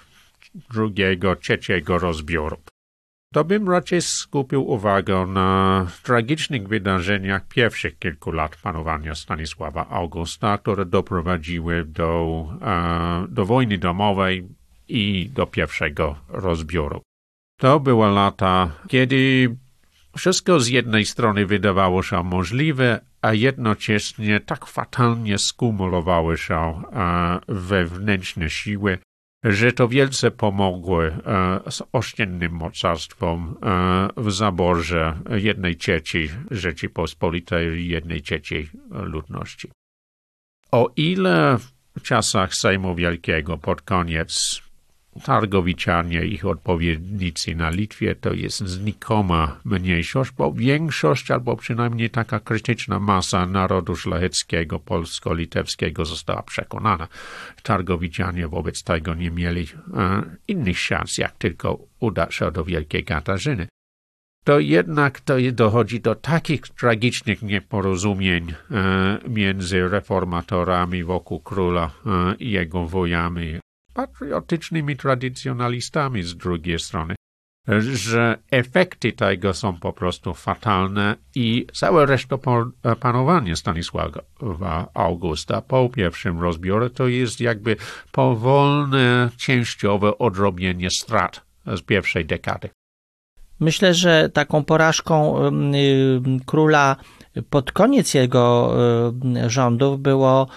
drugiego, 0.74 1.36
trzeciego 1.36 2.00
rozbioru. 2.00 2.58
To 3.34 3.44
bym 3.44 3.70
raczej 3.70 4.02
skupił 4.02 4.70
uwagę 4.70 5.26
na 5.26 5.88
tragicznych 6.04 6.68
wydarzeniach 6.68 7.48
pierwszych 7.48 8.00
kilku 8.00 8.32
lat 8.32 8.56
panowania 8.56 9.16
Stanisława 9.16 9.90
Augusta, 9.90 10.58
które 10.58 10.86
doprowadziły 10.86 11.86
do, 11.86 12.46
e, 12.62 13.26
do 13.30 13.46
wojny 13.46 13.78
domowej 13.78 14.48
i 14.88 15.30
do 15.30 15.48
pierwszego 15.48 16.16
rozbioru. 16.30 17.02
To 17.60 17.80
były 17.80 18.08
lata, 18.08 18.72
kiedy 18.88 19.50
wszystko 20.18 20.60
z 20.60 20.68
jednej 20.68 21.06
strony 21.06 21.46
wydawało 21.46 22.04
się 22.04 22.24
możliwe, 22.24 23.02
a 23.22 23.34
jednocześnie 23.34 24.40
tak 24.40 24.66
fatalnie 24.66 25.38
skumulowały 25.38 26.38
się 26.38 26.56
e, 26.56 27.40
wewnętrzne 27.48 28.50
siły, 28.50 28.98
że 29.46 29.72
to 29.72 29.88
wielce 29.88 30.32
pomogły 30.32 31.18
e, 31.26 31.72
z 31.72 31.84
ościennym 31.92 32.52
mocarstwom 32.52 33.56
e, 33.64 34.10
w 34.18 34.32
zaborze 34.32 35.20
jednej 35.30 35.76
trzeciej 35.76 36.30
Rzeczypospolitej 36.52 37.88
jednej 37.88 38.22
trzeciej 38.22 38.70
ludności. 38.92 39.72
O 40.72 40.92
ile 40.96 41.58
w 41.98 42.02
czasach 42.02 42.56
Sejmu 42.56 42.96
Wielkiego 42.96 43.58
pod 43.58 43.82
koniec 43.82 44.62
Targowiczanie, 45.24 46.26
ich 46.26 46.46
odpowiednicy 46.46 47.56
na 47.56 47.70
Litwie, 47.70 48.16
to 48.16 48.34
jest 48.34 48.68
znikoma 48.68 49.60
mniejszość, 49.66 50.32
bo 50.32 50.54
większość, 50.54 51.32
albo 51.32 51.56
przynajmniej 51.56 52.10
taka 52.10 52.40
krytyczna 52.40 53.00
masa 53.00 53.46
narodu 53.46 53.96
szlacheckiego, 53.96 54.80
polsko-litewskiego 54.80 56.06
została 56.06 56.44
przekonana. 56.44 57.08
Targowiczanie 57.64 58.48
wobec 58.48 58.84
tego 58.84 59.14
nie 59.14 59.32
mieli 59.32 59.68
e, 59.94 60.22
innych 60.48 60.80
szans, 60.80 61.18
jak 61.18 61.38
tylko 61.38 61.80
udać 62.00 62.36
się 62.36 62.52
do 62.52 62.66
Wielkiej 62.66 63.04
Katarzyny 63.04 63.68
to 64.46 64.60
jednak 64.60 65.20
to 65.20 65.34
dochodzi 65.52 66.02
do 66.02 66.16
takich 66.16 66.62
tragicznych 66.62 67.42
nieporozumień 67.42 68.54
e, 68.72 69.20
między 69.30 69.90
reformatorami 69.90 71.04
wokół 71.04 71.40
króla 71.40 71.92
e, 72.06 72.36
i 72.36 72.52
jego 72.52 72.86
wojami, 72.86 73.60
patriotycznymi 73.96 74.98
tradycjonalistami 74.98 76.24
z 76.24 76.38
drugiej 76.38 76.80
strony, 76.80 77.16
że 77.80 78.38
efekty 78.52 79.14
tego 79.14 79.54
są 79.54 79.80
po 79.80 79.94
prostu 79.94 80.34
fatalne 80.34 81.16
i 81.36 81.68
całe 81.74 82.06
reszta 82.06 82.38
panowania 83.00 83.56
Stanisława 83.56 84.90
Augusta 84.94 85.62
po 85.62 85.90
pierwszym 85.90 86.40
rozbiorze 86.40 86.90
to 86.90 87.08
jest 87.08 87.42
jakby 87.42 87.76
powolne, 88.12 89.30
częściowe 89.38 90.18
odrobienie 90.18 90.90
strat 90.90 91.46
z 91.66 91.82
pierwszej 91.82 92.26
dekady. 92.26 92.70
Myślę, 93.60 93.94
że 93.94 94.30
taką 94.30 94.64
porażką 94.64 95.36
króla 96.46 96.96
pod 97.50 97.72
koniec 97.72 98.14
jego 98.14 98.74
rządów 99.48 100.00
było 100.00 100.48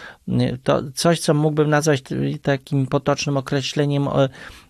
to 0.62 0.82
coś, 0.94 1.20
co 1.20 1.34
mógłbym 1.34 1.70
nazwać 1.70 2.02
takim 2.42 2.86
potocznym 2.86 3.36
określeniem 3.36 4.08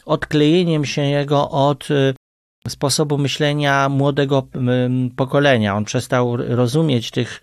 odklejeniem 0.06 0.84
się 0.84 1.02
jego 1.02 1.50
od 1.50 1.88
sposobu 2.68 3.18
myślenia 3.18 3.88
młodego 3.88 4.48
pokolenia. 5.16 5.76
On 5.76 5.84
przestał 5.84 6.36
rozumieć 6.36 7.10
tych 7.10 7.40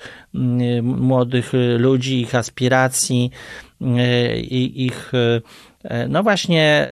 młodych 0.83 1.51
ludzi, 1.77 2.21
ich 2.21 2.35
aspiracji 2.35 3.31
i 4.41 4.85
ich, 4.85 5.11
no 6.09 6.23
właśnie, 6.23 6.89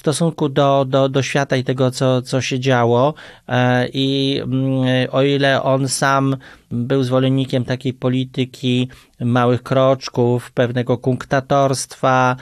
stosunku 0.00 0.48
do, 0.48 0.84
do, 0.84 1.08
do 1.08 1.22
świata 1.22 1.56
i 1.56 1.64
tego, 1.64 1.90
co, 1.90 2.22
co 2.22 2.40
się 2.40 2.60
działo. 2.60 3.14
E, 3.48 3.88
I 3.88 4.40
mm, 4.42 5.08
o 5.10 5.22
ile 5.22 5.62
on 5.62 5.88
sam 5.88 6.36
był 6.70 7.02
zwolennikiem 7.02 7.64
takiej 7.64 7.94
polityki 7.94 8.88
małych 9.20 9.62
kroczków, 9.62 10.52
pewnego 10.52 10.98
kunktatorstwa, 10.98 12.36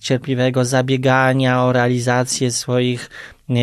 cierpliwego 0.00 0.64
zabiegania 0.64 1.64
o 1.64 1.72
realizację 1.72 2.50
swoich 2.50 3.10
e, 3.50 3.54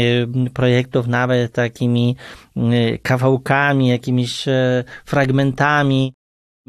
projektów, 0.53 1.07
nawet 1.07 1.53
takimi 1.53 2.15
e, 2.57 2.97
kawałkami, 2.97 3.87
jakimiś 3.87 4.45
fragmentami, 5.05 6.13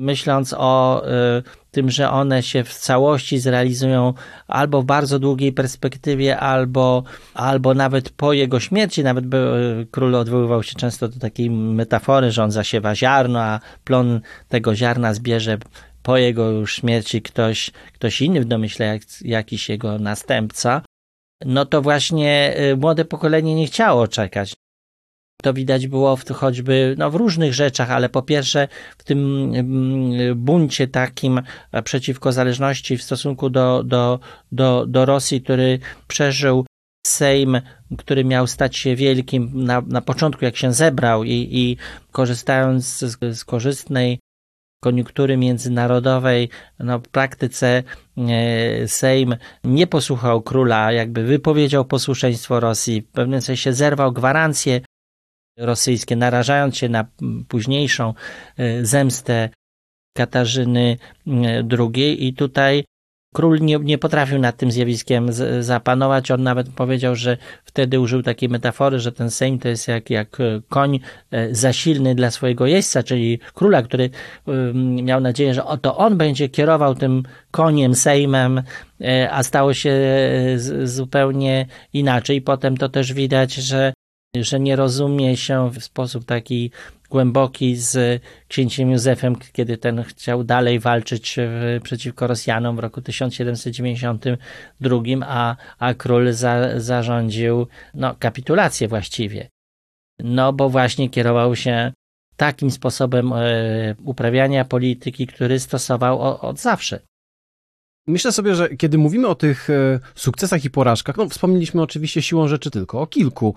myśląc 0.01 0.55
o 0.59 1.05
tym, 1.71 1.91
że 1.91 2.11
one 2.11 2.43
się 2.43 2.65
w 2.65 2.75
całości 2.75 3.39
zrealizują 3.39 4.15
albo 4.49 4.83
w 4.83 4.85
bardzo 4.85 5.19
długiej 5.19 5.53
perspektywie, 5.53 6.39
albo, 6.39 7.03
albo 7.35 7.75
nawet 7.75 8.11
po 8.11 8.33
jego 8.33 8.61
śmierci. 8.61 9.05
Nawet 9.05 9.27
by, 9.27 9.37
e, 9.37 9.87
król 9.91 10.15
odwoływał 10.15 10.63
się 10.63 10.75
często 10.75 11.09
do 11.09 11.21
takiej 11.21 11.51
metafory, 11.51 12.31
że 12.31 12.45
on 12.45 12.51
zasiewa 12.51 12.95
ziarno, 12.95 13.41
a 13.41 13.61
plon 13.85 14.21
tego 14.49 14.75
ziarna 14.75 15.15
zbierze 15.15 15.59
po 16.03 16.17
jego 16.17 16.51
już 16.51 16.75
śmierci 16.75 17.23
ktoś, 17.23 17.71
ktoś 17.93 18.23
inny, 18.23 18.41
w 18.41 18.45
domyśle 18.45 18.87
jak, 18.87 19.03
jakiś 19.21 19.69
jego 19.69 19.99
następca. 19.99 20.83
No 21.45 21.67
to 21.67 21.83
właśnie 21.83 22.55
e, 22.57 22.77
młode 22.77 23.05
pokolenie 23.05 23.55
nie 23.55 23.67
chciało 23.67 24.09
czekać. 24.09 24.55
To 25.43 25.55
widać 25.55 25.87
było 25.87 26.17
w, 26.17 26.29
choćby 26.29 26.95
no, 26.99 27.11
w 27.11 27.15
różnych 27.15 27.55
rzeczach, 27.55 27.91
ale 27.91 28.09
po 28.09 28.23
pierwsze 28.23 28.69
w 28.99 29.05
tym 29.05 29.53
mm, 29.55 30.39
buncie 30.39 30.89
takim 30.89 31.43
e, 31.73 31.83
przeciwko 31.83 32.33
zależności 32.33 32.97
w 32.97 33.03
stosunku 33.03 33.51
do, 33.51 33.83
do, 33.83 34.21
do, 34.53 34.87
do 34.87 35.05
Rosji, 35.05 35.43
który 35.43 35.79
przeżył 36.09 36.65
Sejm, 37.07 37.61
który 37.99 38.25
miał 38.25 38.47
stać 38.47 38.77
się 38.77 38.97
wielkim 38.97 39.51
na, 39.55 39.83
na 39.87 40.01
początku, 40.01 40.45
jak 40.45 40.57
się 40.57 40.73
zebrał 40.73 41.25
i, 41.25 41.49
i 41.51 41.77
korzystając 42.13 42.99
z, 42.99 43.39
z 43.39 43.45
korzystnej 43.45 44.19
koniunktury 44.81 45.37
międzynarodowej, 45.37 46.49
no 46.79 46.99
w 46.99 47.09
praktyce 47.09 47.83
e, 48.19 48.89
Sejm 48.89 49.37
nie 49.65 49.87
posłuchał 49.87 50.43
króla, 50.43 50.93
jakby 50.93 51.25
wypowiedział 51.25 51.85
posłuszeństwo 51.85 52.61
Rosji, 52.61 53.03
w 53.03 53.09
pewnym 53.09 53.41
sensie 53.41 53.73
zerwał 53.73 54.13
gwarancję 54.13 54.81
rosyjskie, 55.61 56.17
narażając 56.17 56.77
się 56.77 56.89
na 56.89 57.05
późniejszą 57.49 58.15
e, 58.57 58.85
zemstę 58.85 59.49
Katarzyny 60.17 60.97
e, 61.27 61.31
II. 61.79 62.27
I 62.27 62.35
tutaj 62.35 62.85
król 63.35 63.61
nie, 63.61 63.79
nie 63.79 63.99
potrafił 63.99 64.39
nad 64.39 64.57
tym 64.57 64.71
zjawiskiem 64.71 65.33
z, 65.33 65.65
zapanować. 65.65 66.31
On 66.31 66.43
nawet 66.43 66.69
powiedział, 66.69 67.17
że 67.17 67.37
wtedy 67.65 68.01
użył 68.01 68.23
takiej 68.23 68.49
metafory, 68.49 69.01
że 69.01 69.13
ten 69.13 69.31
Sejm 69.31 69.59
to 69.59 69.69
jest 69.69 69.89
jak, 69.89 70.11
jak 70.11 70.41
e, 70.41 70.61
koń 70.69 71.01
zasilny 71.51 72.15
dla 72.15 72.31
swojego 72.31 72.67
jeźdźca, 72.67 73.03
czyli 73.03 73.39
króla, 73.55 73.83
który 73.83 74.11
miał 75.03 75.21
nadzieję, 75.21 75.55
że 75.55 75.65
oto 75.65 75.97
on 75.97 76.17
będzie 76.17 76.49
kierował 76.49 76.95
tym 76.95 77.23
koniem, 77.51 77.95
Sejmem, 77.95 78.63
a 79.31 79.43
stało 79.43 79.75
się 79.75 79.95
zupełnie 80.85 81.67
inaczej. 81.93 82.43
Potem 82.43 82.77
to 82.77 82.89
też 82.89 83.13
widać, 83.13 83.55
że 83.55 83.93
że 84.37 84.61
nie 84.61 84.77
rozumie 84.77 85.37
się 85.37 85.71
w 85.71 85.85
sposób 85.85 86.25
taki 86.25 86.71
głęboki 87.11 87.77
z 87.77 88.23
księciem 88.49 88.91
Józefem, 88.91 89.37
kiedy 89.53 89.79
ten 89.79 90.05
chciał 90.05 90.45
dalej 90.45 90.81
walczyć 90.81 91.37
przeciwko 91.83 92.27
Rosjanom 92.27 92.77
w 92.77 92.79
roku 92.79 93.03
1792, 93.03 94.99
a, 95.27 95.57
a 95.79 95.95
król 95.95 96.33
za, 96.33 96.81
zarządził 96.81 97.67
no, 97.95 98.15
kapitulację 98.19 98.89
właściwie. 98.89 99.49
No 100.19 100.53
bo 100.53 100.69
właśnie 100.69 101.11
kierował 101.11 101.57
się 101.57 101.93
takim 102.37 102.71
sposobem 102.71 103.33
e, 103.33 103.95
uprawiania 104.05 104.65
polityki, 104.65 105.27
który 105.27 105.61
stosował 105.61 106.21
od 106.21 106.59
zawsze. 106.59 107.01
Myślę 108.07 108.33
sobie, 108.33 108.55
że 108.55 108.69
kiedy 108.69 108.99
mówimy 108.99 109.29
o 109.29 109.35
tych 109.35 109.71
e, 109.71 110.01
sukcesach 110.15 110.65
i 110.65 110.71
porażkach, 110.71 111.17
no 111.17 111.29
wspomnieliśmy 111.29 111.83
oczywiście 111.83 112.23
siłą 112.23 112.49
rzeczy 112.49 112.71
tylko 112.71 113.01
o 113.01 113.07
kilku, 113.07 113.55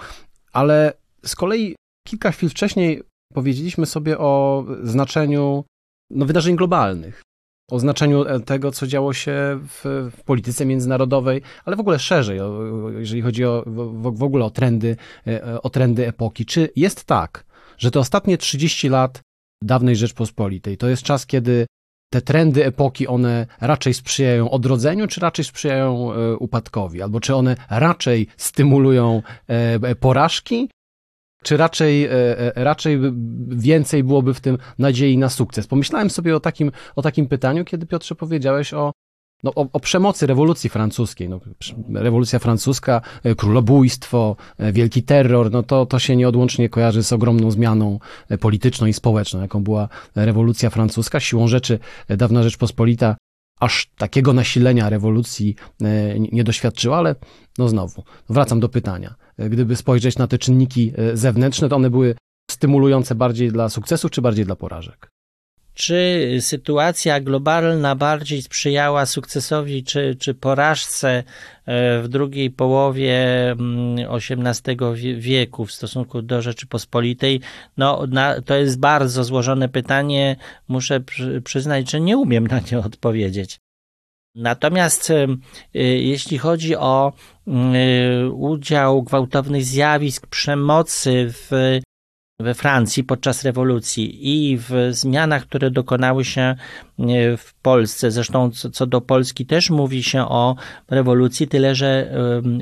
ale 0.54 0.94
z 1.26 1.36
kolei 1.36 1.76
kilka 2.08 2.32
chwil 2.32 2.50
wcześniej 2.50 3.02
powiedzieliśmy 3.34 3.86
sobie 3.86 4.18
o 4.18 4.66
znaczeniu 4.84 5.64
no, 6.10 6.26
wydarzeń 6.26 6.56
globalnych, 6.56 7.22
o 7.72 7.80
znaczeniu 7.80 8.28
e, 8.28 8.40
tego, 8.40 8.72
co 8.72 8.88
działo 8.88 9.14
się 9.14 9.60
w, 9.68 10.10
w 10.18 10.24
polityce 10.24 10.66
międzynarodowej, 10.66 11.42
ale 11.66 11.76
w 11.76 11.80
ogóle 11.80 12.00
szerzej, 12.00 12.40
o, 12.40 12.90
jeżeli 12.90 13.22
chodzi 13.22 13.46
o, 13.46 13.64
w, 13.66 14.18
w 14.18 14.24
ogóle 14.24 14.46
o 14.46 14.50
trendy, 14.50 14.98
e, 15.28 15.62
o 15.62 15.70
trendy 15.70 16.08
epoki. 16.08 16.46
Czy 16.46 16.70
jest 16.76 17.06
tak, 17.06 17.46
że 17.78 17.92
te 17.92 18.00
ostatnie 18.00 18.38
30 18.38 18.90
lat 18.90 19.22
dawnej 19.64 19.96
Rzeczpospolitej 19.96 20.78
to 20.78 20.88
jest 20.88 21.04
czas, 21.04 21.26
kiedy 21.26 21.66
te 22.14 22.22
trendy 22.22 22.66
epoki, 22.66 23.08
one 23.08 23.46
raczej 23.62 23.94
sprzyjają 23.94 24.50
odrodzeniu, 24.50 25.08
czy 25.08 25.22
raczej 25.22 25.46
sprzyjają 25.46 26.14
e, 26.14 26.38
upadkowi? 26.38 27.02
Albo 27.02 27.20
czy 27.20 27.36
one 27.36 27.56
raczej 27.70 28.28
stymulują 28.38 29.22
e, 29.48 29.96
porażki, 29.96 30.70
czy 31.44 31.58
raczej, 31.58 32.06
e, 32.06 32.12
raczej 32.56 33.00
więcej 33.48 34.04
byłoby 34.04 34.34
w 34.34 34.42
tym 34.42 34.58
nadziei 34.78 35.18
na 35.18 35.30
sukces? 35.30 35.68
Pomyślałem 35.68 36.10
sobie 36.10 36.36
o 36.36 36.40
takim, 36.40 36.72
o 36.96 37.02
takim 37.02 37.28
pytaniu, 37.28 37.66
kiedy 37.66 37.86
Piotrze 37.86 38.16
powiedziałeś 38.16 38.74
o 38.74 38.92
no, 39.44 39.52
o, 39.56 39.68
o, 39.74 39.80
przemocy 39.80 40.28
rewolucji 40.28 40.70
francuskiej. 40.70 41.30
No, 41.30 41.40
rewolucja 41.94 42.40
francuska, 42.40 43.02
e, 43.24 43.36
królobójstwo, 43.36 44.36
e, 44.58 44.74
wielki 44.74 45.04
terror, 45.04 45.52
no 45.52 45.64
to, 45.64 45.86
to 45.86 46.00
się 46.00 46.16
nieodłącznie 46.16 46.70
kojarzy 46.70 47.04
z 47.04 47.14
ogromną 47.14 47.52
zmianą 47.52 48.00
e, 48.30 48.38
polityczną 48.38 48.88
i 48.88 48.94
społeczną, 48.94 49.42
jaką 49.42 49.64
była 49.64 49.90
rewolucja 50.16 50.70
francuska. 50.70 51.20
Siłą 51.20 51.48
rzeczy 51.48 51.80
dawna 52.10 52.44
Rzeczpospolita 52.44 53.16
aż 53.60 53.92
takiego 53.98 54.34
nasilenia 54.34 54.90
rewolucji 54.90 55.56
nie 56.32 56.44
doświadczyła, 56.44 56.98
ale 56.98 57.16
no 57.58 57.70
znowu, 57.70 58.04
wracam 58.30 58.60
do 58.60 58.70
pytania. 58.70 59.16
Gdyby 59.38 59.76
spojrzeć 59.76 60.18
na 60.18 60.28
te 60.28 60.38
czynniki 60.38 60.94
zewnętrzne, 61.14 61.70
to 61.70 61.76
one 61.76 61.90
były 61.90 62.16
stymulujące 62.52 63.16
bardziej 63.16 63.52
dla 63.52 63.70
sukcesu, 63.70 64.10
czy 64.10 64.22
bardziej 64.22 64.46
dla 64.46 64.56
porażek? 64.56 65.13
Czy 65.74 66.28
sytuacja 66.40 67.20
globalna 67.20 67.96
bardziej 67.96 68.42
sprzyjała 68.42 69.06
sukcesowi 69.06 69.84
czy, 69.84 70.16
czy 70.20 70.34
porażce 70.34 71.24
e, 71.66 72.02
w 72.02 72.08
drugiej 72.08 72.52
połowie 72.52 73.16
XVIII 74.10 74.78
mm, 74.82 75.20
wieku 75.20 75.66
w 75.66 75.72
stosunku 75.72 76.22
do 76.22 76.42
Rzeczypospolitej? 76.42 77.42
No, 77.78 78.04
na, 78.08 78.42
to 78.42 78.56
jest 78.56 78.80
bardzo 78.80 79.24
złożone 79.24 79.70
pytanie. 79.70 80.36
Muszę 80.68 81.02
przyznać, 81.44 81.92
że 81.92 82.02
nie 82.02 82.18
umiem 82.18 82.48
na 82.48 82.60
nie 82.72 82.80
odpowiedzieć. 82.80 83.60
Natomiast 84.36 85.10
y, 85.10 85.28
jeśli 85.74 86.38
chodzi 86.38 86.76
o 86.76 87.14
y, 87.48 88.32
udział 88.32 89.04
gwałtownych 89.04 89.64
zjawisk 89.64 90.28
przemocy 90.28 91.26
w, 91.30 91.80
we 92.40 92.54
Francji 92.54 93.04
podczas 93.04 93.44
rewolucji 93.44 94.30
i 94.52 94.58
w 94.58 94.72
zmianach, 94.90 95.44
które 95.44 95.72
dokonały 95.72 96.26
się 96.26 96.56
y, 97.00 97.38
w 97.38 97.54
Polsce, 97.54 98.12
zresztą 98.12 98.52
co, 98.52 98.88
do 98.88 99.02
Polski 99.02 99.46
też 99.46 99.70
mówi 99.70 100.04
się 100.04 100.22
o 100.22 100.56
rewolucji, 100.90 101.48
tyle 101.48 101.76
że 101.76 102.14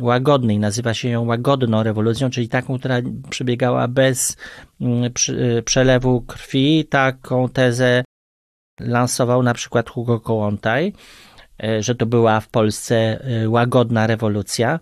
łagodnej, 0.02 0.60
nazywa 0.60 0.94
się 0.94 1.10
ją 1.10 1.26
łagodną 1.26 1.84
rewolucją, 1.84 2.30
czyli 2.30 2.50
taką, 2.50 2.80
która 2.80 2.96
przebiegała 3.30 3.88
bez 3.88 4.38
przelewu 5.66 6.22
krwi. 6.22 6.86
Taką 6.86 7.50
tezę 7.50 8.04
lansował 8.80 9.44
na 9.44 9.54
przykład 9.54 9.90
Hugo 9.90 10.20
Kołłątaj. 10.20 10.94
E, 11.64 11.84
że 11.84 11.96
to 11.96 12.06
była 12.06 12.40
w 12.40 12.50
Polsce 12.50 12.96
e, 12.96 13.50
łagodna 13.50 14.08
rewolucja. 14.08 14.80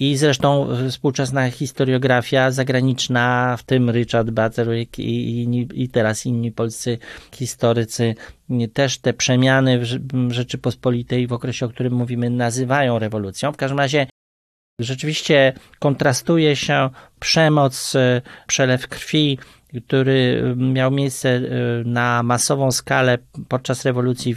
I 0.00 0.16
zresztą 0.16 0.68
współczesna 0.90 1.50
historiografia 1.50 2.50
zagraniczna, 2.50 3.56
w 3.58 3.62
tym 3.62 3.90
Richard 3.90 4.30
Butterwick 4.30 4.98
i, 4.98 5.42
i, 5.42 5.68
i, 5.82 5.88
teraz 5.88 6.26
inni 6.26 6.52
polscy 6.52 6.98
historycy, 7.34 8.14
też 8.72 8.98
te 8.98 9.12
przemiany 9.12 9.78
w 9.78 10.32
Rzeczypospolitej 10.32 11.26
w 11.26 11.32
okresie, 11.32 11.66
o 11.66 11.68
którym 11.68 11.92
mówimy, 11.92 12.30
nazywają 12.30 12.98
rewolucją. 12.98 13.52
W 13.52 13.56
każdym 13.56 13.78
razie 13.78 14.06
rzeczywiście 14.80 15.52
kontrastuje 15.78 16.56
się 16.56 16.90
przemoc, 17.20 17.94
e, 17.96 18.22
przelew 18.46 18.88
krwi, 18.88 19.38
który 19.86 20.54
miał 20.56 20.90
miejsce 20.90 21.28
y, 21.28 21.42
na 21.84 22.22
masową 22.22 22.72
skalę 22.72 23.18
podczas 23.48 23.84
rewolucji 23.84 24.36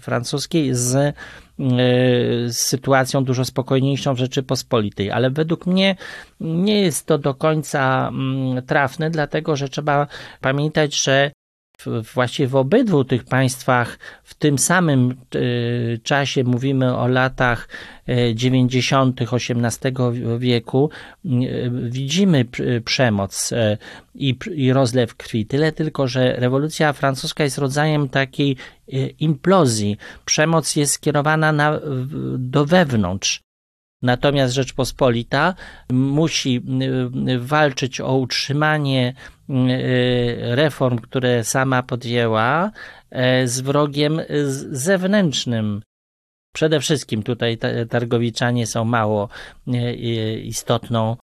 francuskiej 0.00 0.74
z, 0.74 1.16
z 2.46 2.56
sytuacją 2.56 3.24
dużo 3.24 3.44
spokojniejszą 3.44 4.14
w 4.14 4.18
Rzeczypospolitej. 4.18 5.10
Ale 5.10 5.30
według 5.30 5.66
mnie 5.66 5.96
nie 6.40 6.80
jest 6.80 7.06
to 7.06 7.18
do 7.18 7.34
końca 7.34 8.08
mm, 8.08 8.62
trafne, 8.62 9.10
dlatego 9.10 9.56
że 9.56 9.68
trzeba 9.68 10.06
pamiętać, 10.40 11.02
że 11.02 11.30
właściwie 12.14 12.48
w 12.48 12.56
obydwu 12.56 13.04
tych 13.04 13.24
państwach 13.24 13.98
w 14.24 14.34
tym 14.34 14.58
samym 14.58 15.10
e, 15.10 15.38
czasie, 15.98 16.44
mówimy 16.44 16.96
o 16.96 17.08
latach 17.08 17.68
90. 18.34 19.22
E, 19.22 19.24
XVIII 19.24 19.94
wieku, 20.38 20.90
e, 21.24 21.28
widzimy 21.70 22.44
przemoc 22.84 23.50
i, 24.14 24.72
rozlew 24.72 25.16
krwi. 25.16 25.46
Tyle 25.46 25.72
tylko, 25.72 26.08
że 26.08 26.36
rewolucja 26.36 26.92
francuska 26.92 27.44
jest 27.44 27.58
rodzajem 27.58 28.08
takiej 28.08 28.56
implozji. 29.18 29.96
Przemoc 30.24 30.76
jest 30.76 30.92
skierowana 30.92 31.52
na, 31.52 31.80
do 32.38 32.66
wewnątrz. 32.66 33.40
Natomiast 34.02 34.54
Rzeczpospolita 34.54 35.54
musi 35.92 36.62
walczyć 37.38 38.00
o 38.00 38.16
utrzymanie 38.16 39.14
reform, 40.40 40.98
które 40.98 41.44
sama 41.44 41.82
podjęła, 41.82 42.70
e, 43.10 43.48
z 43.48 43.60
wrogiem 43.60 44.20
zewnętrznym. 44.70 45.82
Przede 46.54 46.80
wszystkim 46.80 47.22
tutaj 47.22 47.58
targowiczanie 47.90 48.66
są 48.66 48.84
mało 48.84 49.28
istotną 50.42 51.16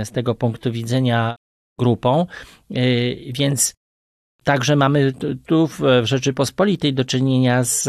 z 0.00 0.10
tego 0.10 0.34
punktu 0.34 0.72
widzenia 0.72 1.36
grupą, 1.78 2.26
więc 3.34 3.74
Także 4.44 4.76
mamy 4.76 5.12
tu 5.46 5.66
w 5.66 5.80
Rzeczypospolitej 6.02 6.94
do 6.94 7.04
czynienia 7.04 7.64
z 7.64 7.88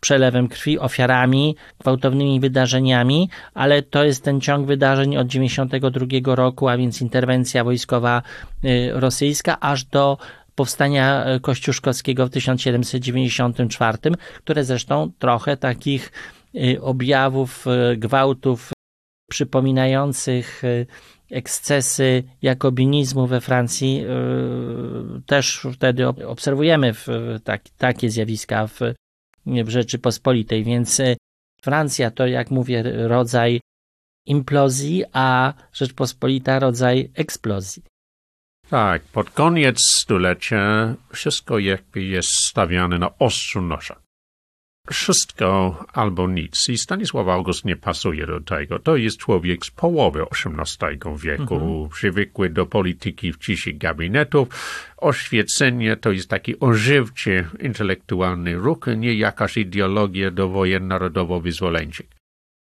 przelewem 0.00 0.48
krwi, 0.48 0.78
ofiarami, 0.78 1.56
gwałtownymi 1.80 2.40
wydarzeniami, 2.40 3.28
ale 3.54 3.82
to 3.82 4.04
jest 4.04 4.24
ten 4.24 4.40
ciąg 4.40 4.66
wydarzeń 4.66 5.16
od 5.16 5.26
92 5.26 6.34
roku, 6.34 6.68
a 6.68 6.76
więc 6.76 7.00
interwencja 7.02 7.64
wojskowa 7.64 8.22
y, 8.64 8.90
rosyjska, 8.92 9.60
aż 9.60 9.84
do 9.84 10.18
powstania 10.54 11.26
kościuszkowskiego 11.42 12.26
w 12.26 12.30
1794, 12.30 13.98
które 14.44 14.64
zresztą 14.64 15.10
trochę 15.18 15.56
takich 15.56 16.12
objawów 16.80 17.66
gwałtów 17.96 18.72
przypominających 19.30 20.62
ekscesy 21.30 22.24
jakobinizmu 22.42 23.26
we 23.26 23.40
Francji 23.40 24.04
y, 24.04 25.22
też 25.26 25.66
wtedy 25.74 26.08
obserwujemy 26.08 26.94
tak, 27.44 27.62
takie 27.78 28.10
zjawiska 28.10 28.66
w, 28.66 28.78
w 29.46 29.68
Rzeczypospolitej, 29.68 30.64
więc 30.64 31.00
y, 31.00 31.16
Francja 31.62 32.10
to, 32.10 32.26
jak 32.26 32.50
mówię, 32.50 32.82
rodzaj 33.06 33.60
implozji, 34.26 35.04
a 35.12 35.54
Rzeczpospolita 35.72 36.58
rodzaj 36.58 37.10
eksplozji. 37.14 37.82
Tak, 38.70 39.02
pod 39.02 39.30
koniec 39.30 39.80
stulecia 39.80 40.94
wszystko 41.12 41.58
jakby 41.58 42.02
jest 42.02 42.30
stawiane 42.30 42.98
na 42.98 43.18
ostrzu 43.18 43.62
noża 43.62 43.96
wszystko 44.92 45.76
albo 45.92 46.28
nic. 46.28 46.68
I 46.68 46.78
Stanisław 46.78 47.28
August 47.28 47.64
nie 47.64 47.76
pasuje 47.76 48.26
do 48.26 48.40
tego. 48.40 48.78
To 48.78 48.96
jest 48.96 49.16
człowiek 49.16 49.66
z 49.66 49.70
połowy 49.70 50.22
XVIII 50.22 51.16
wieku, 51.16 51.54
mhm. 51.54 51.88
przywykły 51.88 52.50
do 52.50 52.66
polityki 52.66 53.32
w 53.32 53.38
ciszy 53.38 53.72
gabinetów. 53.72 54.48
Oświecenie 54.96 55.96
to 55.96 56.12
jest 56.12 56.28
taki 56.28 56.60
ożywczy, 56.60 57.48
intelektualny 57.60 58.56
ruch, 58.56 58.86
nie 58.96 59.14
jakaś 59.14 59.56
ideologia 59.56 60.30
do 60.30 60.48
wojen 60.48 60.88
narodowo-wyzwoleńczych. 60.88 62.17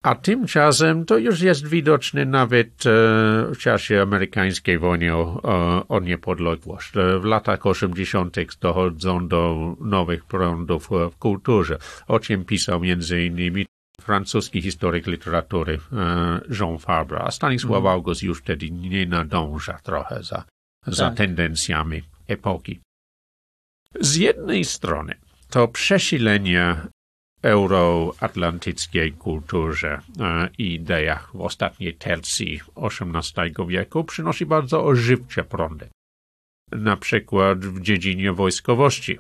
A 0.06 0.16
tymczasem 0.16 1.06
to 1.06 1.18
już 1.18 1.42
jest 1.42 1.68
widoczne 1.68 2.26
nawet 2.26 2.68
e, 2.68 2.90
w 3.54 3.58
czasie 3.58 4.02
amerykańskiej 4.02 4.80
wojny 4.80 5.16
o, 5.16 5.42
o, 5.88 6.00
niepodległość. 6.00 6.98
E, 6.98 7.20
w 7.20 7.26
latach 7.26 7.66
80. 7.66 8.38
dochodzą 8.62 9.28
do 9.28 9.76
nowych 9.80 10.26
prądów 10.26 10.90
w 11.12 11.18
kulturze, 11.18 11.78
o 12.08 12.20
czym 12.20 12.46
pisał 12.46 12.80
między 12.80 13.24
innymi 13.24 13.66
francuski 14.02 14.62
historyk 14.62 15.08
literatury 15.08 15.80
e, 15.94 16.42
Jean 16.60 16.80
Fabre, 16.80 17.20
a 17.20 17.32
Stanisław 17.32 17.80
mm. 17.80 17.92
August 17.92 18.24
już 18.24 18.40
wtedy 18.40 18.72
nie 18.72 19.06
nadąża 19.06 19.80
trochę 19.84 20.24
za, 20.24 20.44
za 20.88 21.08
tak. 21.08 21.18
tendencjami 21.18 22.02
epoki. 22.28 22.80
Z 24.00 24.16
jednej 24.16 24.66
strony 24.66 25.16
to 25.50 25.68
przesilenie 25.68 26.76
euroatlantyckiej 27.46 29.14
kulturze 29.14 30.02
e, 30.20 30.50
i 30.58 30.74
ideach 30.74 31.32
w 31.34 31.42
ostatniej 31.42 31.94
tercji 31.94 32.62
XVIII 32.76 33.68
wieku 33.68 34.04
przynosi 34.04 34.46
bardzo 34.46 34.86
ożywcze 34.86 35.44
prądy. 35.44 35.90
Na 36.72 36.98
przykład 36.98 37.66
w 37.66 37.82
dziedzinie 37.82 38.34
wojskowości 38.34 39.20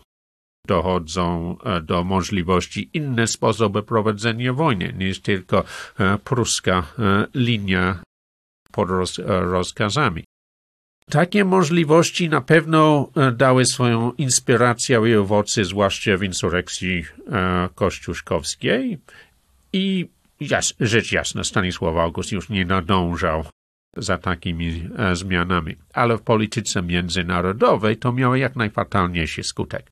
dochodzą 0.67 1.57
e, 1.63 1.81
do 1.81 2.03
możliwości 2.03 2.89
inne 2.93 3.27
sposoby 3.27 3.83
prowadzenia 3.83 4.53
wojny 4.53 4.93
niż 4.93 5.21
tylko 5.21 5.63
e, 5.99 6.17
pruska 6.17 6.83
linia 7.35 8.03
pod 8.71 8.89
rozkazami. 9.27 10.23
Takie 11.09 11.45
możliwości 11.45 12.29
na 12.29 12.41
pewno 12.41 13.09
e, 13.15 13.31
dały 13.31 13.65
swoją 13.65 14.11
inspirację 14.11 15.01
i 15.07 15.15
owoce, 15.15 15.65
zwłaszcza 15.65 16.17
w 16.17 16.23
insurrekcji 16.23 17.05
e, 17.31 17.69
kościuszkowskiej. 17.75 18.97
I 19.73 20.07
jas, 20.39 20.73
rzecz 20.79 21.11
jasna, 21.11 21.43
Stanisław 21.43 21.97
August 21.97 22.31
już 22.31 22.49
nie 22.49 22.65
nadążał 22.65 23.45
za 23.97 24.17
takimi 24.17 24.89
e, 24.97 25.15
zmianami, 25.15 25.75
ale 25.93 26.17
w 26.17 26.21
polityce 26.21 26.81
międzynarodowej 26.81 27.97
to 27.97 28.11
miało 28.11 28.35
jak 28.35 28.55
najfatalniejszy 28.55 29.43
skutek. 29.43 29.91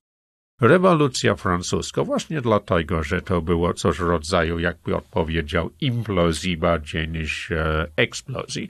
Rewolucja 0.61 1.35
francuska, 1.35 2.03
właśnie 2.03 2.41
dlatego, 2.41 3.03
że 3.03 3.21
to 3.21 3.41
było 3.41 3.73
coś 3.73 3.97
w 3.97 4.01
rodzaju, 4.01 4.59
jakby 4.59 4.95
odpowiedział, 4.95 5.69
implozji 5.81 6.57
bardziej 6.57 7.09
niż 7.09 7.49
eksplozji, 7.95 8.69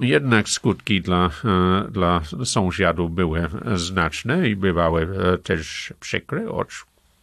jednak 0.00 0.48
skutki 0.48 1.00
dla, 1.00 1.30
e, 1.44 1.90
dla 1.90 2.20
sąsiadów 2.44 3.14
były 3.14 3.48
znaczne 3.74 4.48
i 4.48 4.56
bywały 4.56 5.02
e, 5.02 5.38
też 5.38 5.92
przykre, 6.00 6.46
choć 6.46 6.68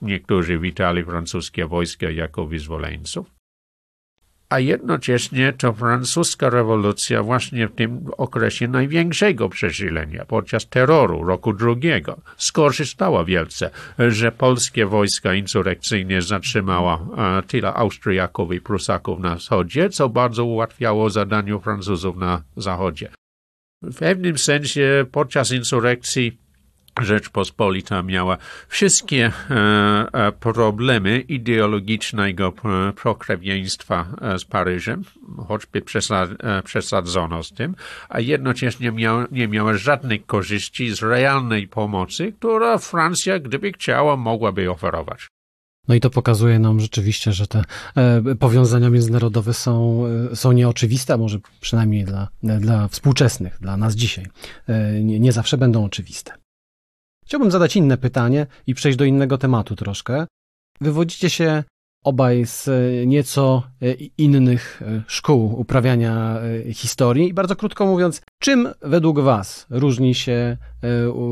niektórzy 0.01 0.59
witali 0.59 1.03
francuskie 1.03 1.67
wojska 1.67 2.09
jako 2.09 2.45
wyzwoleńców 2.45 3.36
a 4.49 4.59
jednocześnie 4.59 5.53
to 5.53 5.73
francuska 5.73 6.49
rewolucja 6.49 7.23
właśnie 7.23 7.67
w 7.67 7.75
tym 7.75 8.05
okresie 8.17 8.67
największego 8.67 9.49
przesilenia, 9.49 10.25
podczas 10.25 10.67
terroru 10.67 11.23
roku 11.23 11.53
drugiego, 11.53 12.21
skorzystała 12.37 13.25
wielce, 13.25 13.69
że 13.99 14.31
polskie 14.31 14.85
wojska 14.85 15.33
insurrekcyjne 15.33 16.21
zatrzymała 16.21 16.99
e, 17.17 17.43
tyle 17.43 17.73
Austriaków 17.73 18.53
i 18.53 18.61
Prusaków 18.61 19.19
na 19.19 19.35
wschodzie, 19.35 19.89
co 19.89 20.09
bardzo 20.09 20.45
ułatwiało 20.45 21.09
zadaniu 21.09 21.59
Francuzów 21.59 22.17
na 22.17 22.43
zachodzie. 22.57 23.09
W 23.81 23.97
pewnym 23.97 24.37
sensie 24.37 25.05
podczas 25.11 25.51
insurrekcji 25.51 26.46
Rzeczpospolita 27.01 28.03
miała 28.03 28.37
wszystkie 28.67 29.31
e, 29.49 29.55
e, 30.13 30.31
problemy 30.31 31.19
ideologicznego 31.19 32.53
pokrewieństwa 33.03 34.05
z 34.37 34.45
Paryżem, 34.45 35.03
choćby 35.47 35.81
przesadzono 36.63 37.43
z 37.43 37.51
tym, 37.51 37.75
a 38.09 38.19
jednocześnie 38.19 38.91
nie 39.31 39.47
miała 39.47 39.73
żadnej 39.73 40.19
korzyści 40.19 40.95
z 40.95 41.01
realnej 41.01 41.67
pomocy, 41.67 42.33
którą 42.39 42.77
Francja, 42.77 43.39
gdyby 43.39 43.71
chciała, 43.71 44.15
mogłaby 44.15 44.71
oferować. 44.71 45.27
No 45.87 45.95
i 45.95 45.99
to 45.99 46.09
pokazuje 46.09 46.59
nam 46.59 46.79
rzeczywiście, 46.79 47.33
że 47.33 47.47
te 47.47 47.63
e, 47.95 48.35
powiązania 48.35 48.89
międzynarodowe 48.89 49.53
są, 49.53 50.03
e, 50.31 50.35
są 50.35 50.51
nieoczywiste, 50.51 51.13
a 51.13 51.17
może 51.17 51.39
przynajmniej 51.61 52.05
dla, 52.05 52.27
dla 52.43 52.87
współczesnych, 52.87 53.57
dla 53.61 53.77
nas 53.77 53.95
dzisiaj, 53.95 54.25
e, 54.67 55.03
nie, 55.03 55.19
nie 55.19 55.31
zawsze 55.31 55.57
będą 55.57 55.85
oczywiste. 55.85 56.33
Chciałbym 57.27 57.51
zadać 57.51 57.75
inne 57.75 57.97
pytanie 57.97 58.47
i 58.67 58.73
przejść 58.73 58.97
do 58.97 59.05
innego 59.05 59.37
tematu 59.37 59.75
troszkę. 59.75 60.25
Wywodzicie 60.81 61.29
się 61.29 61.63
obaj 62.03 62.45
z 62.45 62.69
nieco 63.07 63.63
innych 64.17 64.81
szkół 65.07 65.59
uprawiania 65.59 66.39
historii. 66.73 67.29
I 67.29 67.33
bardzo 67.33 67.55
krótko 67.55 67.85
mówiąc, 67.85 68.21
czym 68.39 68.69
według 68.81 69.19
Was 69.19 69.65
różni 69.69 70.15
się 70.15 70.57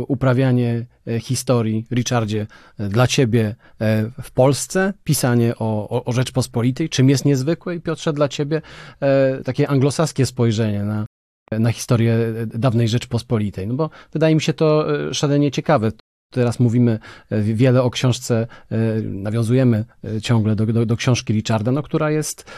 uprawianie 0.08 0.86
historii, 1.20 1.86
Richardzie, 1.92 2.48
dla 2.80 3.08
Ciebie 3.08 3.56
w 4.22 4.32
Polsce, 4.32 4.94
pisanie 5.04 5.56
o, 5.60 5.90
o, 5.90 6.04
o 6.04 6.12
Rzeczpospolitej? 6.12 6.90
Czym 6.90 7.10
jest 7.10 7.26
niezwykłe? 7.26 7.76
I 7.76 7.82
Piotrze, 7.82 8.14
dla 8.14 8.28
Ciebie 8.28 8.62
takie 9.46 9.68
anglosaskie 9.68 10.26
spojrzenie 10.26 10.84
na, 10.84 11.06
na 11.52 11.72
historię 11.72 12.18
dawnej 12.48 12.88
Rzeczpospolitej? 12.88 13.68
No 13.68 13.74
bo 13.74 13.90
wydaje 14.14 14.36
mi 14.36 14.42
się 14.42 14.54
to 14.54 14.86
szalenie 15.14 15.52
ciekawe. 15.52 15.92
Teraz 16.32 16.60
mówimy 16.60 17.00
wiele 17.32 17.84
o 17.84 17.90
książce, 17.90 18.48
nawiązujemy 19.04 19.86
ciągle 20.22 20.56
do, 20.56 20.66
do, 20.66 20.86
do 20.86 20.98
książki 20.98 21.34
Richarda, 21.34 21.72
no, 21.72 21.84
która 21.84 22.12
jest 22.12 22.52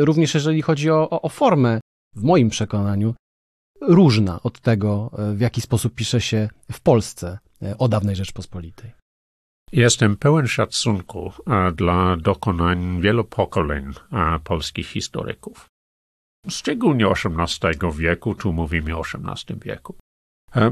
również, 0.00 0.34
jeżeli 0.34 0.62
chodzi 0.62 0.90
o, 0.90 1.10
o, 1.10 1.22
o 1.22 1.28
formę, 1.28 1.80
w 2.16 2.22
moim 2.22 2.50
przekonaniu, 2.50 3.14
różna 3.80 4.42
od 4.42 4.60
tego, 4.60 5.10
w 5.34 5.40
jaki 5.40 5.60
sposób 5.60 5.94
pisze 5.94 6.20
się 6.20 6.48
w 6.72 6.80
Polsce 6.80 7.38
o 7.78 7.88
dawnej 7.88 8.16
Rzeczpospolitej. 8.16 8.92
Jestem 9.72 10.16
pełen 10.16 10.46
szacunku 10.48 11.32
dla 11.74 12.16
dokonań 12.16 13.00
wielu 13.00 13.24
pokoleń 13.24 13.92
polskich 14.44 14.86
historyków. 14.86 15.69
Szczególnie 16.48 17.06
XVIII 17.08 17.92
wieku, 17.98 18.34
tu 18.34 18.52
mówimy 18.52 18.96
o 18.96 19.00
XVIII 19.00 19.60
wieku. 19.60 19.96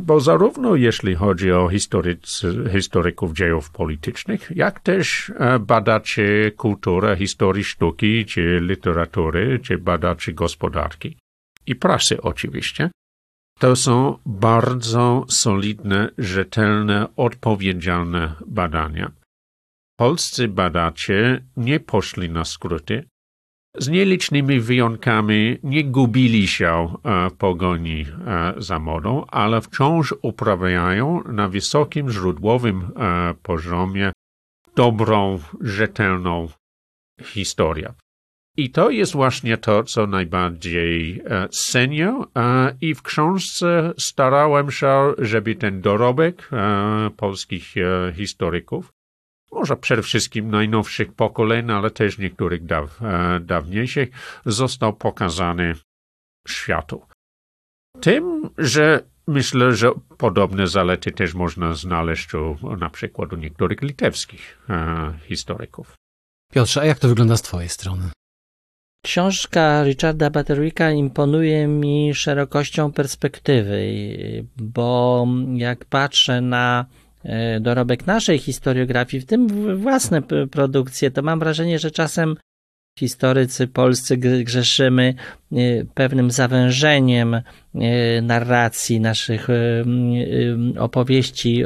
Bo 0.00 0.20
zarówno 0.20 0.74
jeśli 0.74 1.14
chodzi 1.14 1.52
o 1.52 1.68
historycy, 1.68 2.64
historyków 2.72 3.33
dziejów 3.33 3.70
politycznych, 3.70 4.52
jak 4.54 4.81
też 4.81 5.33
badaczy 5.61 6.52
kultury, 6.57 7.16
historii 7.16 7.64
sztuki, 7.64 8.24
czy 8.24 8.61
literatury, 8.62 9.59
czy 9.62 9.78
badaczy 9.78 10.33
gospodarki 10.33 11.16
i 11.66 11.74
prasy 11.74 12.22
oczywiście, 12.22 12.90
to 13.59 13.76
są 13.76 14.18
bardzo 14.26 15.24
solidne, 15.28 16.11
rzetelne, 16.18 17.07
odpowiedzialne 17.16 18.35
badania. 18.46 19.12
Polscy 19.98 20.48
badacze 20.48 21.40
nie 21.57 21.81
poszli 21.81 22.31
na 22.31 22.44
skróty, 22.44 23.09
z 23.78 23.88
nielicznymi 23.88 24.61
wyjątkami 24.61 25.59
nie 25.62 25.85
gubili 25.85 26.48
się 26.48 26.94
w 27.31 27.37
pogoni 27.37 28.07
za 28.57 28.78
modą, 28.78 29.24
ale 29.26 29.61
wciąż 29.61 30.14
uprawiają 30.22 31.22
na 31.33 31.48
wysokim 31.48 32.11
źródłowym 32.11 32.90
poziomie 33.42 34.12
dobrą, 34.76 35.38
rzetelną 35.61 36.48
historię. 37.22 37.94
I 38.59 38.70
to 38.70 38.90
jest 38.90 39.12
właśnie 39.12 39.57
to, 39.57 39.85
co 39.85 40.07
najbardziej 40.07 41.22
e, 41.24 41.48
cenię. 41.48 42.20
E, 42.37 42.76
I 42.81 42.94
w 42.94 43.02
książce 43.02 43.92
starałem 43.98 44.70
się, 44.70 45.12
żeby 45.18 45.54
ten 45.54 45.81
dorobek 45.81 46.48
e, 46.52 47.11
polskich 47.16 47.74
historyków, 48.14 48.92
może 49.52 49.76
przede 49.76 50.02
wszystkim 50.02 50.50
najnowszych 50.50 51.12
pokoleń, 51.12 51.70
ale 51.70 51.90
też 51.90 52.18
niektórych 52.18 52.64
daw, 52.64 53.00
dawniejszych, 53.40 54.08
został 54.46 54.92
pokazany 54.92 55.74
światu. 56.48 57.02
Tym, 58.00 58.50
że 58.58 59.02
myślę, 59.26 59.74
że 59.74 59.90
podobne 60.18 60.66
zalety 60.66 61.12
też 61.12 61.34
można 61.34 61.74
znaleźć 61.74 62.34
u, 62.34 62.76
na 62.76 62.90
przykład 62.90 63.32
u 63.32 63.37
niektórych 63.37 63.82
litewskich 63.82 64.58
historyków. 65.22 65.94
Piotrze, 66.52 66.80
a 66.80 66.84
jak 66.84 66.98
to 66.98 67.08
wygląda 67.08 67.37
z 67.37 67.42
Twojej 67.42 67.68
strony? 67.68 68.11
Książka 69.04 69.84
Richarda 69.84 70.30
Batterwicka 70.30 70.90
imponuje 70.90 71.66
mi 71.66 72.14
szerokością 72.14 72.92
perspektywy, 72.92 73.82
bo 74.56 75.26
jak 75.54 75.84
patrzę 75.84 76.40
na 76.40 76.87
e, 76.87 77.08
dorobek 77.61 78.07
naszej 78.07 78.38
historiografii, 78.38 79.20
w 79.20 79.26
tym 79.26 79.48
własne 79.76 80.22
produkcje, 80.50 81.11
to 81.11 81.22
mam 81.22 81.38
wrażenie, 81.38 81.78
że 81.78 81.90
czasem 81.90 82.37
historycy 82.98 83.68
polscy 83.68 84.16
grzeszymy 84.16 85.14
e, 85.52 85.57
pewnym 85.94 86.31
zawężeniem 86.31 87.35
e, 87.35 87.42
narracji 88.22 89.00
naszych 89.00 89.48
opowieści 90.78 91.64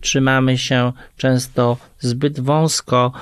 trzymamy 0.00 0.58
się 0.58 0.92
często 1.16 1.76
zbyt 1.98 2.40
wąsko 2.40 3.12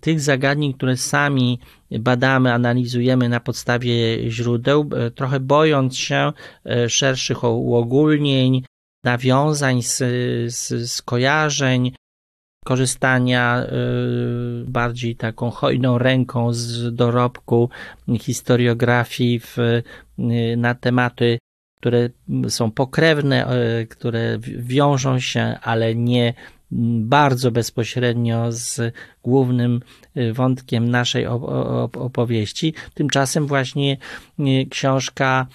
tych 0.00 0.20
zagadnień, 0.20 0.74
które 0.74 0.96
sami 0.96 1.58
badamy, 1.90 2.52
analizujemy 2.52 3.28
na 3.28 3.40
podstawie 3.40 4.30
źródeł, 4.30 4.90
e, 4.94 5.10
trochę 5.10 5.40
bojąc 5.40 5.96
się 5.96 6.32
e, 6.66 6.88
szerszych 6.88 7.44
uogólnień, 7.44 8.64
nawiązań, 9.04 9.82
z, 9.82 9.98
z, 10.54 10.90
korzystania 12.64 13.58
e, 13.58 13.68
bardziej 14.66 15.16
taką 15.16 15.50
hojną 15.50 15.98
ręką 15.98 16.52
z 16.52 16.94
dorobku 16.94 17.70
historiografii 18.18 19.40
w, 19.40 19.56
na 20.56 20.74
tematy 20.74 21.38
które 21.82 22.08
są 22.48 22.70
pokrewne, 22.70 23.46
e, 23.46 23.86
które 23.86 24.38
wiążą 24.58 25.20
się, 25.20 25.58
ale 25.62 25.94
nie 25.94 26.34
bardzo 27.00 27.50
bezpośrednio 27.50 28.52
z 28.52 28.94
głównym 29.22 29.80
e, 30.14 30.32
wątkiem 30.32 30.90
naszej 30.90 31.26
opowieści. 31.26 32.74
Tymczasem 32.94 33.46
właśnie 33.46 33.96
e, 34.38 34.42
książka, 34.70 35.46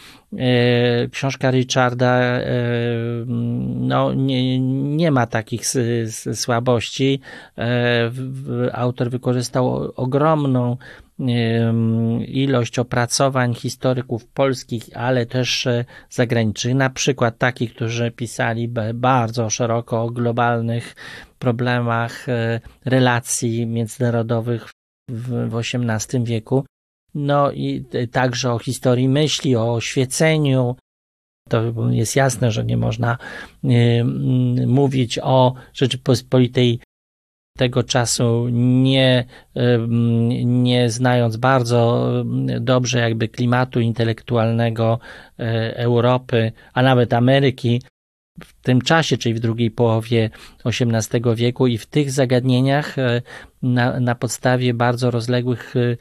książka 1.12 1.52
Richarda 1.52 2.22
no, 3.76 4.14
nie, 4.14 4.60
nie 4.96 5.12
ma 5.12 5.28
takich 5.28 5.62
słabości. 6.34 7.20
Autor 8.74 9.10
wykorzystał 9.10 9.92
ogromną 9.96 10.78
ilość 12.28 12.80
opracowań 12.80 13.54
historyków 13.54 14.26
polskich, 14.26 14.84
ale 14.94 15.26
też 15.26 15.68
e, 15.68 15.86
zagranicznych, 16.10 16.76
na 16.76 16.90
przykład 16.90 17.38
takich, 17.38 17.74
którzy 17.74 18.12
pisali 18.12 18.68
bardzo 18.94 19.50
szeroko 19.50 20.04
o 20.04 20.10
globalnych 20.10 20.96
problemach 21.40 22.30
e, 22.30 22.60
relacji 22.86 23.66
międzynarodowych 23.66 24.70
w, 25.10 25.56
XVIII 25.56 26.24
wieku. 26.24 26.66
No 27.16 27.52
i 27.52 27.86
także 28.12 28.54
o 28.54 28.60
historii 28.60 29.10
myśli, 29.10 29.56
o 29.56 29.74
oświeceniu. 29.74 30.76
To 31.50 31.74
jest 31.92 32.16
jasne, 32.16 32.52
że 32.52 32.66
nie 32.66 32.78
można 32.78 33.18
mówić 34.68 35.20
o 35.24 35.54
Rzeczypospolitej 35.74 36.80
tego 37.58 37.84
czasu 37.84 38.48
nie, 38.52 39.26
nie 40.46 40.90
znając 40.90 41.38
bardzo 41.38 42.12
dobrze 42.60 43.00
jakby 43.00 43.28
klimatu 43.28 43.80
intelektualnego 43.80 45.00
e, 45.40 45.78
Europy, 45.78 46.52
a 46.74 46.82
nawet 46.82 47.14
Ameryki 47.14 47.82
w 48.44 48.54
tym 48.62 48.82
czasie, 48.82 49.18
czyli 49.18 49.36
w 49.36 49.40
drugiej 49.40 49.72
połowie 49.72 50.30
XVIII 50.66 51.36
wieku 51.36 51.68
i 51.68 51.78
w 51.78 51.86
tych 51.86 52.12
zagadnieniach 52.12 53.00
e, 53.00 53.22
na, 53.62 54.00
na 54.00 54.16
podstawie 54.16 54.74
bardzo 54.74 55.12
rozległych 55.12 55.74
e, 55.76 55.98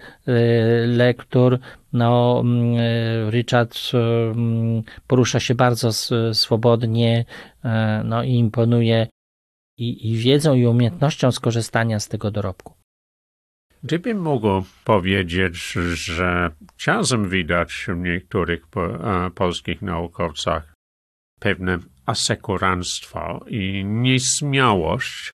lektur 0.87 1.59
no, 1.93 2.43
Richard 3.31 3.79
porusza 5.07 5.41
się 5.41 5.55
bardzo 5.55 5.93
swobodnie 6.33 7.25
no, 8.05 8.23
i 8.23 8.33
imponuje 8.33 9.07
i, 9.79 10.11
i 10.11 10.17
wiedzą 10.17 10.55
i 10.55 10.67
umiejętnością 10.67 11.33
skorzystania 11.33 12.01
z 12.01 12.09
tego 12.09 12.31
dorobku. 12.31 12.75
Gdybym 13.83 14.23
mógł 14.23 14.65
powiedzieć, 14.85 15.73
że 15.95 16.51
czasem 16.77 17.29
widać 17.29 17.87
w 17.89 17.97
niektórych 17.97 18.67
po, 18.67 18.89
polskich 19.35 19.83
naukowcach 19.83 20.75
pewne 21.41 21.79
asekuranstwo 22.07 23.45
i 23.49 23.85
nieśmiałość 23.85 25.31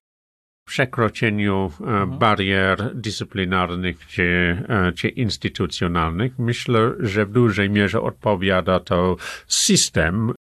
w 0.63 0.71
przekroczeniu 0.71 1.65
mhm. 1.81 2.19
barier 2.19 2.95
dyscyplinarnych 2.95 4.07
czy, 4.07 4.57
czy 4.97 5.09
instytucjonalnych. 5.09 6.39
Myślę, 6.39 6.93
że 7.01 7.27
w 7.27 7.33
dużej 7.33 7.71
mierze 7.71 8.01
odpowiada 8.01 8.81
to 8.81 9.17
system, 9.47 10.33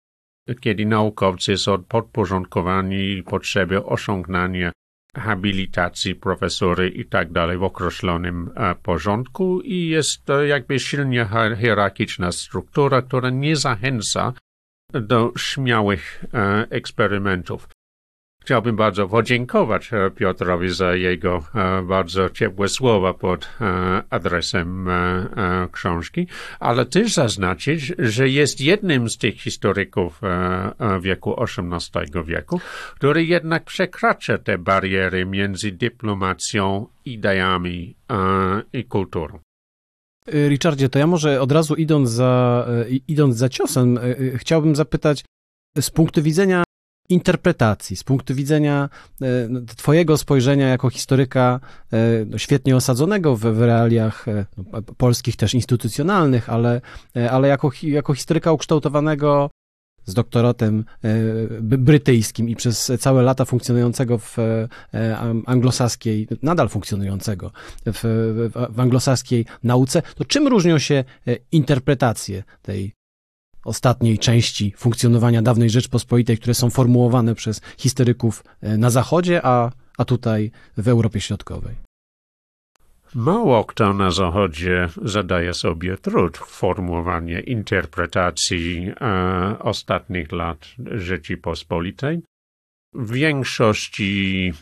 kiedy 0.60 0.86
naukowcy 0.86 1.56
są 1.56 1.84
podporządkowani 1.84 3.22
potrzebie 3.22 3.84
osiągania 3.84 4.72
habilitacji 5.16 6.14
profesory 6.14 6.88
i 6.88 7.04
tak 7.04 7.32
dalej 7.32 7.58
w 7.58 7.62
określonym 7.62 8.50
e, 8.56 8.74
porządku 8.74 9.60
i 9.60 9.88
jest 9.88 10.24
to 10.24 10.44
jakby 10.44 10.78
silnie 10.78 11.28
hierarchiczna 11.60 12.32
struktura, 12.32 13.02
która 13.02 13.30
nie 13.30 13.56
zachęca 13.56 14.32
do 14.92 15.32
śmiałych 15.38 16.24
e, 16.34 16.66
eksperymentów. 16.70 17.68
Chciałbym 18.50 18.76
bardzo 18.76 19.08
podziękować 19.08 19.92
e, 19.92 20.10
Piotrowi 20.10 20.68
za 20.68 20.94
jego 20.94 21.42
e, 21.54 21.82
bardzo 21.82 22.30
ciepłe 22.30 22.68
słowa 22.68 23.14
pod 23.14 23.48
e, 23.60 24.02
adresem 24.10 24.88
książki, 25.72 26.26
ale 26.60 26.86
też 26.86 27.14
zaznaczyć, 27.14 27.92
że 27.98 28.28
jest 28.28 28.60
jednym 28.60 29.10
z 29.10 29.18
tych 29.18 29.34
historyków 29.34 30.20
wieku 31.00 31.36
XVIII 31.42 32.24
wieku, 32.24 32.60
który 32.94 33.24
jednak 33.24 33.64
przekracza 33.64 34.38
te 34.38 34.58
bariery 34.58 35.26
między 35.26 35.72
dyplomacją, 35.72 36.86
ideami 37.04 37.94
i 38.72 38.84
kulturą. 38.84 39.38
Richardzie, 40.26 40.88
to 40.88 40.98
ja 40.98 41.06
może 41.06 41.40
od 41.40 41.52
razu 41.52 41.74
idąc 41.74 42.10
za, 42.10 42.66
idąc 43.08 43.36
za 43.36 43.48
ciosem, 43.48 43.98
chciałbym 44.36 44.76
zapytać 44.76 45.24
z 45.80 45.90
punktu 45.90 46.22
widzenia 46.22 46.64
interpretacji, 47.10 47.96
z 47.96 48.04
punktu 48.04 48.34
widzenia 48.34 48.88
e, 49.22 49.26
Twojego 49.76 50.18
spojrzenia 50.18 50.68
jako 50.68 50.90
historyka 50.90 51.60
e, 51.92 52.38
świetnie 52.38 52.76
osadzonego 52.76 53.36
w, 53.36 53.40
w 53.40 53.60
realiach 53.60 54.28
e, 54.28 54.46
no, 54.56 54.82
polskich 54.82 55.36
też 55.36 55.54
instytucjonalnych, 55.54 56.48
ale, 56.48 56.80
ale 57.30 57.48
jako, 57.48 57.70
jako 57.82 58.14
historyka 58.14 58.52
ukształtowanego 58.52 59.50
z 60.04 60.14
doktoratem 60.14 60.84
brytyjskim 61.62 62.48
i 62.48 62.56
przez 62.56 62.92
całe 62.98 63.22
lata 63.22 63.44
funkcjonującego 63.44 64.18
w 64.18 64.36
anglosaskiej, 65.46 66.28
nadal 66.42 66.68
funkcjonującego 66.68 67.52
w, 67.86 68.00
w 68.70 68.80
anglosaskiej 68.80 69.46
nauce, 69.62 70.02
to 70.14 70.24
czym 70.24 70.48
różnią 70.48 70.78
się 70.78 71.04
interpretacje 71.52 72.42
tej 72.62 72.94
ostatniej 73.64 74.18
części 74.18 74.74
funkcjonowania 74.76 75.42
dawnej 75.42 75.70
Rzeczpospolitej, 75.70 76.38
które 76.38 76.54
są 76.54 76.70
formułowane 76.70 77.34
przez 77.34 77.60
historyków 77.78 78.44
e, 78.60 78.78
na 78.78 78.90
Zachodzie, 78.90 79.40
a, 79.46 79.70
a 79.98 80.04
tutaj 80.04 80.50
w 80.76 80.88
Europie 80.88 81.20
Środkowej. 81.20 81.74
Mało 83.14 83.64
kto 83.64 83.92
na 83.94 84.10
Zachodzie 84.10 84.88
zadaje 85.02 85.54
sobie 85.54 85.96
trud 85.96 86.36
formułowania 86.38 87.40
interpretacji 87.40 88.92
e, 89.00 89.56
ostatnich 89.58 90.32
lat 90.32 90.68
Rzeczypospolitej. 90.90 92.22
W 92.94 93.12
większości 93.12 94.52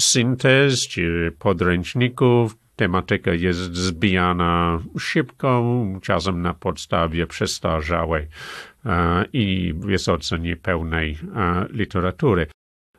syntez 0.00 0.88
czy 0.88 1.32
podręczników 1.38 2.56
tematyka 2.78 3.34
jest 3.34 3.74
zbijana 3.74 4.82
szybko, 4.98 5.76
czasem 6.02 6.42
na 6.42 6.54
podstawie 6.54 7.26
przestarzałej 7.26 8.26
e, 8.86 9.24
i 9.32 9.74
wysoce 9.76 10.38
niepełnej 10.38 11.18
e, 11.36 11.66
literatury. 11.70 12.46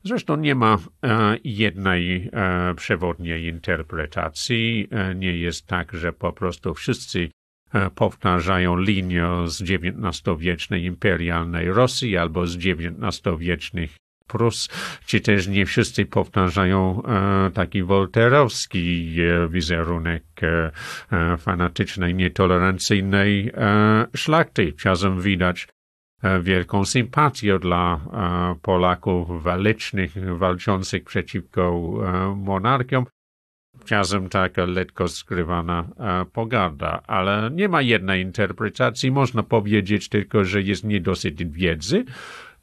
Zresztą 0.04 0.36
nie 0.36 0.56
ma 0.56 0.78
e, 1.04 1.38
jednej 1.44 2.32
przewodniej 2.76 3.46
interpretacji. 3.46 4.90
Nie 5.16 5.38
jest 5.38 5.68
tak, 5.68 5.94
że 5.94 6.14
po 6.14 6.34
prostu 6.34 6.74
wszyscy 6.74 7.30
powtarzają 7.96 8.78
linię 8.78 9.28
z 9.46 9.62
XIX-wiecznej 9.62 10.86
imperialnej 10.86 11.74
Rosji 11.74 12.18
albo 12.18 12.48
z 12.48 12.58
XIX-wiecznych 12.58 13.98
Prus, 14.30 14.70
czy 15.06 15.22
też 15.22 15.48
nie 15.48 15.66
wszyscy 15.66 16.06
powtarzają 16.06 17.04
e, 17.04 17.52
taki 17.52 17.84
wolterowski 17.84 19.16
e, 19.22 19.50
wizerunek 19.50 20.24
e, 20.42 21.38
fanatycznej, 21.38 22.16
nietolerancyjnej 22.16 23.52
szlachty. 24.16 24.74
Czasem 24.74 25.22
widać 25.22 25.68
wielką 26.42 26.86
sympatię 26.86 27.60
dla 27.60 28.00
Polaków 28.62 29.44
walecznych, 29.44 30.38
walczących 30.38 31.04
przeciwko 31.04 31.82
monarchiom. 32.36 33.06
Czasem 33.86 34.30
taka 34.30 34.66
lekko 34.66 35.08
skrywana 35.08 35.88
pogarda, 36.34 37.02
ale 37.08 37.50
nie 37.54 37.70
ma 37.70 37.82
jednej 37.82 38.22
interpretacji. 38.22 39.12
Można 39.12 39.44
powiedzieć 39.44 40.10
tylko, 40.10 40.46
że 40.46 40.62
jest 40.62 40.84
niedosyt 40.84 41.52
wiedzy, 41.52 42.06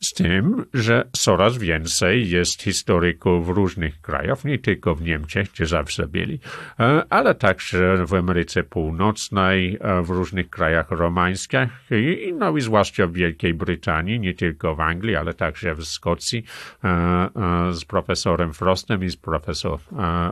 z 0.00 0.12
tym, 0.12 0.64
że 0.74 1.08
coraz 1.12 1.58
więcej 1.58 2.30
jest 2.30 2.62
historyków 2.62 3.46
w 3.46 3.48
różnych 3.48 4.00
krajach, 4.00 4.44
nie 4.44 4.58
tylko 4.58 4.94
w 4.94 5.02
Niemczech, 5.02 5.50
gdzie 5.52 5.66
zawsze 5.66 6.06
byli, 6.06 6.40
e, 6.80 7.02
ale 7.10 7.34
także 7.34 8.06
w 8.06 8.14
Ameryce 8.14 8.62
Północnej, 8.62 9.78
e, 9.80 10.02
w 10.02 10.10
różnych 10.10 10.50
krajach 10.50 10.90
romańskich 10.90 11.68
i, 11.90 12.32
no 12.38 12.56
i 12.56 12.60
zwłaszcza 12.60 13.06
w 13.06 13.12
Wielkiej 13.12 13.54
Brytanii, 13.54 14.20
nie 14.20 14.34
tylko 14.34 14.74
w 14.74 14.80
Anglii, 14.80 15.16
ale 15.16 15.34
także 15.34 15.74
w 15.74 15.84
Szkocji 15.84 16.44
e, 16.84 17.28
z 17.72 17.84
profesorem 17.84 18.52
Frostem 18.52 19.04
i 19.04 19.08
z 19.08 19.16
profesor 19.16 19.78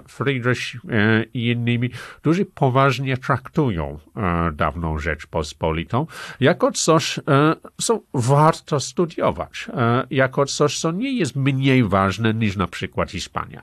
Friedrich 0.09 0.77
i 1.35 1.47
innymi, 1.47 1.91
którzy 2.17 2.45
poważnie 2.45 3.17
traktują 3.17 3.99
dawną 4.53 4.99
Rzeczpospolitą 4.99 6.07
jako 6.41 6.73
coś, 6.73 7.21
co 7.77 8.03
warto 8.15 8.81
studiować. 8.81 9.54
E, 9.69 10.07
jako 10.11 10.47
coś, 10.47 10.79
co 10.79 10.93
nie 10.93 11.13
jest 11.13 11.37
mniej 11.37 11.85
ważne 11.85 12.35
niż 12.35 12.57
na 12.57 12.67
przykład 12.67 13.11
Hiszpania. 13.11 13.61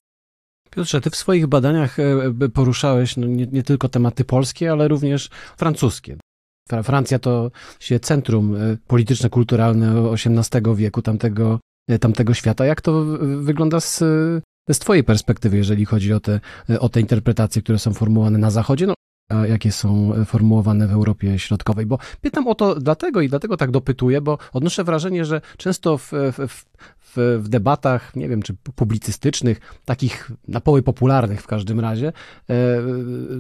Piotrze, 0.70 1.02
ty 1.02 1.10
w 1.10 1.16
swoich 1.16 1.48
badaniach 1.48 2.00
e, 2.00 2.50
poruszałeś 2.54 3.18
no, 3.18 3.28
nie, 3.28 3.48
nie 3.48 3.64
tylko 3.64 3.90
tematy 3.90 4.26
polskie, 4.26 4.72
ale 4.72 4.88
również 4.88 5.30
francuskie. 5.58 6.18
Francja 6.84 7.20
to 7.20 7.52
się 7.80 8.00
centrum 8.00 8.56
e, 8.56 8.78
polityczne-kulturalne 8.88 10.14
XVIII 10.14 10.76
wieku 10.76 11.02
tamtego, 11.02 11.60
tamtego 12.00 12.34
świata. 12.34 12.66
Jak 12.66 12.82
to 12.82 13.04
wygląda 13.38 13.80
z, 13.80 14.00
z 14.70 14.80
twojej 14.80 15.04
perspektywy, 15.04 15.58
jeżeli 15.58 15.86
chodzi 15.86 16.14
o 16.14 16.20
te, 16.20 16.40
o 16.80 16.90
te 16.90 17.02
interpretacje, 17.02 17.62
które 17.62 17.80
są 17.80 17.94
formułowane 17.94 18.38
na 18.38 18.52
Zachodzie? 18.52 18.88
No, 18.88 18.94
jakie 19.50 19.72
są 19.72 20.14
formułowane 20.26 20.88
w 20.88 20.92
Europie 20.92 21.40
Środkowej. 21.40 21.86
Bo 21.86 21.98
pytam 22.22 22.48
o 22.48 22.56
to 22.56 22.76
dlatego 22.76 23.22
i 23.22 23.30
dlatego 23.30 23.58
tak 23.58 23.72
dopytuję, 23.72 24.22
bo 24.22 24.38
odnoszę 24.54 24.84
wrażenie, 24.84 25.26
że 25.26 25.42
często 25.58 25.98
w, 25.98 26.12
w, 26.12 26.66
w, 27.16 27.40
w 27.44 27.50
debatach, 27.50 28.16
nie 28.16 28.30
wiem, 28.30 28.42
czy 28.42 28.54
publicystycznych, 28.76 29.60
takich 29.86 30.32
na 30.48 30.62
poły 30.62 30.82
popularnych 30.82 31.42
w 31.42 31.48
każdym 31.48 31.80
razie, 31.80 32.14
e, 32.50 32.54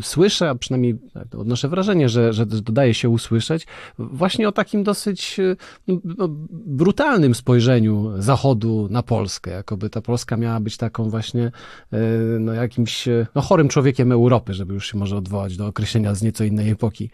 słyszę, 0.02 0.50
a 0.50 0.56
przynajmniej 0.56 1.00
odnoszę 1.38 1.70
wrażenie, 1.70 2.10
że, 2.10 2.34
że 2.34 2.46
dodaje 2.46 2.94
się 2.94 3.10
usłyszeć, 3.10 3.68
właśnie 4.00 4.48
o 4.48 4.52
takim 4.52 4.84
dosyć 4.84 5.40
e, 5.40 5.56
no, 5.88 6.28
brutalnym 6.52 7.36
spojrzeniu 7.36 8.12
Zachodu 8.18 8.88
na 8.92 9.04
Polskę, 9.04 9.52
jakoby 9.52 9.90
ta 9.90 10.02
Polska 10.02 10.38
miała 10.38 10.60
być 10.60 10.78
taką 10.78 11.10
właśnie 11.10 11.52
e, 11.92 12.00
no, 12.40 12.54
jakimś 12.54 13.08
no, 13.36 13.42
chorym 13.42 13.68
człowiekiem 13.68 14.12
Europy, 14.12 14.54
żeby 14.54 14.74
już 14.74 14.92
się 14.92 14.98
może 14.98 15.18
odwołać 15.18 15.58
do 15.58 15.68
określenia 15.68 16.16
z 16.16 16.22
nieco 16.22 16.44
innej 16.44 16.70
epoki. 16.70 17.10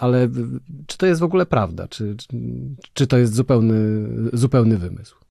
Ale 0.00 0.28
czy 0.86 0.98
to 0.98 1.06
jest 1.06 1.20
w 1.20 1.24
ogóle 1.24 1.46
prawda? 1.46 1.88
Czy, 1.88 2.16
czy 2.92 3.06
to 3.06 3.18
jest 3.18 3.34
zupełny, 3.34 4.08
zupełny 4.32 4.78
wymysł? 4.78 5.27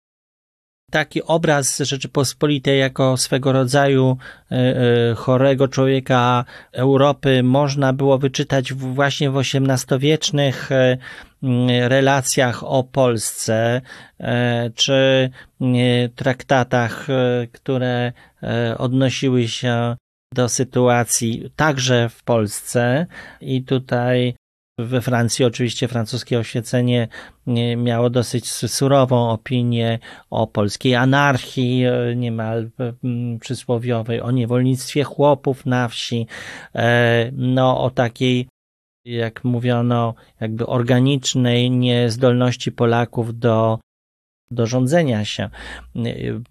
Taki 0.92 1.24
obraz 1.24 1.80
Rzeczypospolitej 1.80 2.80
jako 2.80 3.18
swego 3.18 3.52
rodzaju 3.52 4.18
e, 4.52 4.56
e, 4.56 5.16
chorego 5.16 5.68
człowieka 5.68 6.46
Europy 6.72 7.44
można 7.44 7.94
było 7.94 8.18
wyczytać 8.18 8.74
właśnie 8.74 9.32
w 9.32 9.38
XVIII-wiecznych 9.38 10.72
e, 10.72 10.98
relacjach 11.88 12.64
o 12.64 12.84
Polsce, 12.84 13.82
czy 14.76 15.30
traktatach, 16.16 17.08
które 17.52 18.14
odnosiły 18.78 19.48
się 19.48 19.96
do 20.34 20.50
sytuacji 20.50 21.52
także 21.56 22.10
w 22.10 22.24
Polsce. 22.24 23.06
I 23.42 23.64
tutaj 23.64 24.36
we 24.78 25.02
Francji 25.02 25.46
oczywiście 25.46 25.88
francuskie 25.88 26.40
oświecenie 26.40 27.08
miało 27.78 28.10
dosyć 28.10 28.52
surową 28.52 29.30
opinię 29.30 30.00
o 30.30 30.48
polskiej 30.48 30.96
anarchii, 30.96 31.86
e, 31.86 32.16
niemal 32.16 32.70
przysłowiowej, 33.40 34.22
o 34.22 34.32
niewolnictwie 34.32 35.04
chłopów 35.04 35.66
na 35.66 35.88
wsi, 35.88 36.28
e, 36.76 37.32
no 37.34 37.84
o 37.84 37.90
takiej 37.90 38.48
jak 39.06 39.44
mówiono, 39.44 40.14
jakby 40.42 40.68
organicznej 40.68 41.72
niezdolności 41.72 42.72
Polaków 42.72 43.40
do 43.40 43.80
do 44.52 44.68
rządzenia 44.68 45.26
się. 45.26 45.50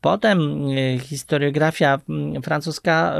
Potem 0.00 0.68
historiografia 1.00 1.98
francuska 2.42 3.14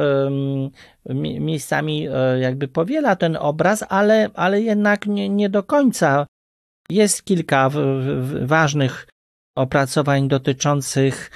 miejscami 1.41 2.09
jakby 2.41 2.69
powiela 2.69 3.17
ten 3.17 3.37
obraz, 3.37 3.85
ale, 3.89 4.31
ale 4.35 4.63
jednak 4.63 5.07
nie, 5.07 5.29
nie 5.29 5.49
do 5.49 5.63
końca. 5.63 6.27
Jest 6.91 7.25
kilka 7.25 7.71
ważnych 8.43 9.07
opracowań 9.57 10.29
dotyczących 10.29 11.31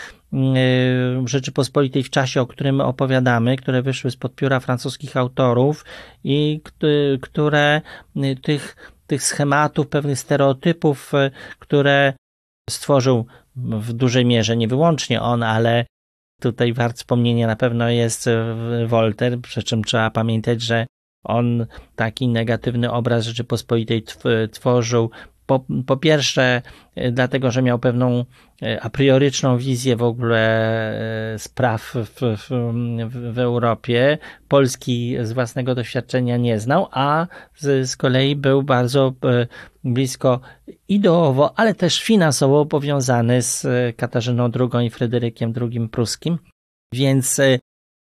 Rzeczypospolitej 1.25 2.03
w 2.03 2.11
czasie, 2.11 2.41
o 2.41 2.47
którym 2.47 2.81
opowiadamy, 2.81 3.57
które 3.57 3.83
wyszły 3.83 4.11
spod 4.11 4.35
pióra 4.35 4.61
francuskich 4.61 5.17
autorów 5.17 5.85
i 6.25 6.61
które 7.21 7.81
tych, 8.43 8.77
tych 9.07 9.23
schematów, 9.23 9.89
pewnych 9.89 10.19
stereotypów, 10.19 11.13
które 11.59 12.13
stworzył 12.71 13.27
w 13.57 13.93
dużej 13.93 14.25
mierze, 14.25 14.57
nie 14.57 14.69
wyłącznie 14.69 15.23
on, 15.23 15.43
ale 15.43 15.87
tutaj 16.41 16.73
wart 16.73 16.97
wspomnienia 16.97 17.47
na 17.47 17.57
pewno 17.57 17.89
jest 17.89 18.29
Voltaire, 18.87 19.41
przy 19.41 19.63
czym 19.63 19.85
trzeba 19.85 20.11
pamiętać, 20.11 20.63
że 20.63 20.87
on 21.25 21.67
taki 21.97 22.29
negatywny 22.29 22.93
obraz 22.93 23.25
Rzeczypospolitej 23.25 24.05
tworzył 24.53 25.11
po, 25.51 25.65
po 25.87 25.97
pierwsze, 25.97 26.63
e, 26.95 27.13
dlatego, 27.13 27.51
że 27.51 27.63
miał 27.63 27.79
pewną 27.79 28.25
e, 28.63 28.81
a 28.83 28.91
prioryczną 28.91 29.59
wizję 29.59 29.97
w 29.97 30.03
ogóle 30.03 30.43
e, 31.35 31.39
spraw 31.39 31.95
w, 31.95 32.21
w, 32.21 32.51
w, 33.33 33.39
Europie. 33.39 34.19
Polski 34.49 35.17
z 35.23 35.33
własnego 35.33 35.75
doświadczenia 35.75 36.37
nie 36.37 36.61
znał, 36.61 36.89
a 36.91 37.27
z, 37.57 37.91
z 37.91 37.97
kolei 37.97 38.37
był 38.37 38.63
bardzo 38.63 39.13
blisko 39.85 40.41
ideowo, 40.89 41.59
ale 41.59 41.75
też 41.75 42.03
finansowo 42.03 42.67
powiązany 42.67 43.43
z 43.43 43.67
Katarzyną 43.97 44.51
II 44.55 44.87
i 44.87 44.91
Fryderykiem 44.91 45.53
II 45.61 45.89
Pruskim. 45.89 46.39
Więc 46.95 47.41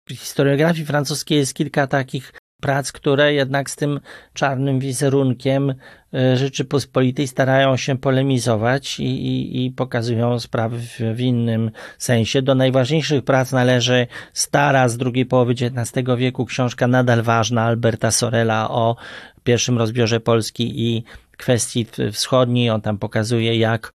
w 0.08 0.12
historiografii 0.12 0.86
francuskiej 0.86 1.38
jest 1.38 1.54
kilka 1.54 1.86
takich 1.86 2.32
prac, 2.60 2.92
które 2.92 3.34
jednak 3.34 3.70
z 3.70 3.76
tym 3.76 4.00
czarnym 4.32 4.78
wizerunkiem 4.78 5.74
e, 6.14 6.36
Rzeczypospolitej 6.36 7.26
starają 7.26 7.76
się 7.76 7.98
polemizować 7.98 9.00
i, 9.00 9.04
i, 9.04 9.64
i 9.64 9.70
pokazują 9.70 10.40
sprawy 10.40 10.78
w, 10.78 11.16
w, 11.16 11.20
innym 11.20 11.70
sensie. 11.98 12.42
Do 12.42 12.54
najważniejszych 12.54 13.24
prac 13.24 13.52
należy 13.52 14.06
stara 14.32 14.88
z 14.88 14.96
drugiej 14.96 15.26
połowy 15.26 15.52
XIX 15.52 16.06
wieku 16.16 16.44
książka 16.44 16.86
nadal 16.86 17.22
ważna 17.22 17.62
Alberta 17.62 18.10
Sorela 18.10 18.70
o 18.70 18.96
pierwszym 19.44 19.78
rozbiorze 19.78 20.20
Polski 20.20 20.82
i 20.86 21.04
kwestii 21.36 21.86
wschodniej. 22.12 22.70
On 22.70 22.80
tam 22.80 22.98
pokazuje, 22.98 23.58
jak 23.58 23.90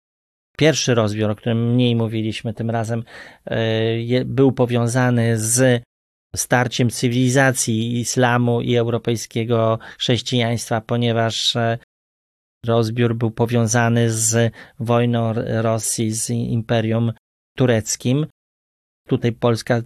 pierwszy 0.58 0.96
rozbiór, 0.96 1.30
o 1.30 1.36
którym 1.36 1.74
mniej 1.74 1.96
mówiliśmy 1.96 2.54
tym 2.54 2.70
razem, 2.70 3.04
e, 3.46 4.26
był 4.26 4.52
powiązany 4.52 5.38
z 5.38 5.84
starciem 6.36 6.90
cywilizacji 6.90 8.00
islamu 8.00 8.62
i 8.62 8.76
europejskiego 8.76 9.80
chrześcijaństwa, 9.98 10.82
ponieważ 10.82 11.56
e, 11.56 11.78
rozbiór 12.66 13.16
był 13.16 13.32
powiązany 13.32 14.12
z 14.12 14.54
wojną 14.80 15.34
Rosji 15.62 16.12
z 16.12 16.30
Imperium 16.30 17.14
Tureckim. 17.58 18.28
Tutaj 19.08 19.32
Polska 19.32 19.76
e, 19.76 19.82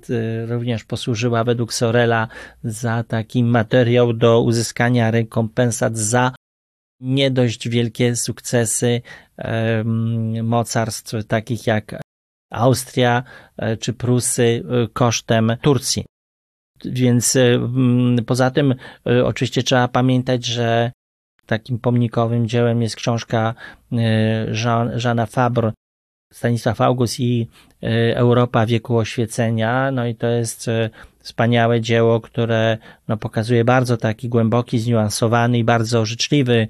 również 0.46 0.84
posłużyła 0.84 1.44
według 1.44 1.74
Sorela 1.74 2.28
za 2.64 3.04
taki 3.04 3.44
materiał 3.44 4.14
do 4.14 4.42
uzyskania 4.42 5.12
rekompensat 5.12 5.98
za 5.98 6.32
nie 7.00 7.32
dość 7.32 7.70
wielkie 7.70 8.16
sukcesy 8.16 9.02
mocarstw 10.44 11.14
takich 11.28 11.68
jak 11.68 12.00
Austria 12.52 13.24
e, 13.58 13.78
czy 13.78 13.94
Prusy 13.94 14.64
kosztem 14.94 15.58
Turcji. 15.62 16.06
Więc 16.86 17.36
e, 17.36 17.60
poza 18.26 18.52
tym 18.52 18.76
e, 19.08 19.26
oczywiście 19.26 19.64
trzeba 19.64 19.88
pamiętać, 19.88 20.46
że 20.46 20.92
takim 21.46 21.80
pomnikowym 21.80 22.48
dziełem 22.48 22.82
jest 22.82 22.96
książka 22.96 23.56
e, 23.92 24.96
Żana 24.96 25.26
Fabre, 25.26 25.74
Stanisław 26.34 26.82
August 26.82 27.20
i 27.20 27.48
Europa 28.16 28.66
wieku 28.66 28.98
oświecenia. 28.98 29.92
No 29.92 30.08
i 30.08 30.16
to 30.16 30.28
jest 30.28 30.70
wspaniałe 31.26 31.82
dzieło, 31.82 32.22
które 32.22 32.78
no, 33.08 33.18
pokazuje 33.18 33.66
bardzo 33.66 33.98
taki 33.98 34.30
głęboki, 34.30 34.80
zniuansowany 34.80 35.58
i 35.58 35.64
bardzo 35.64 36.06
życzliwy 36.06 36.68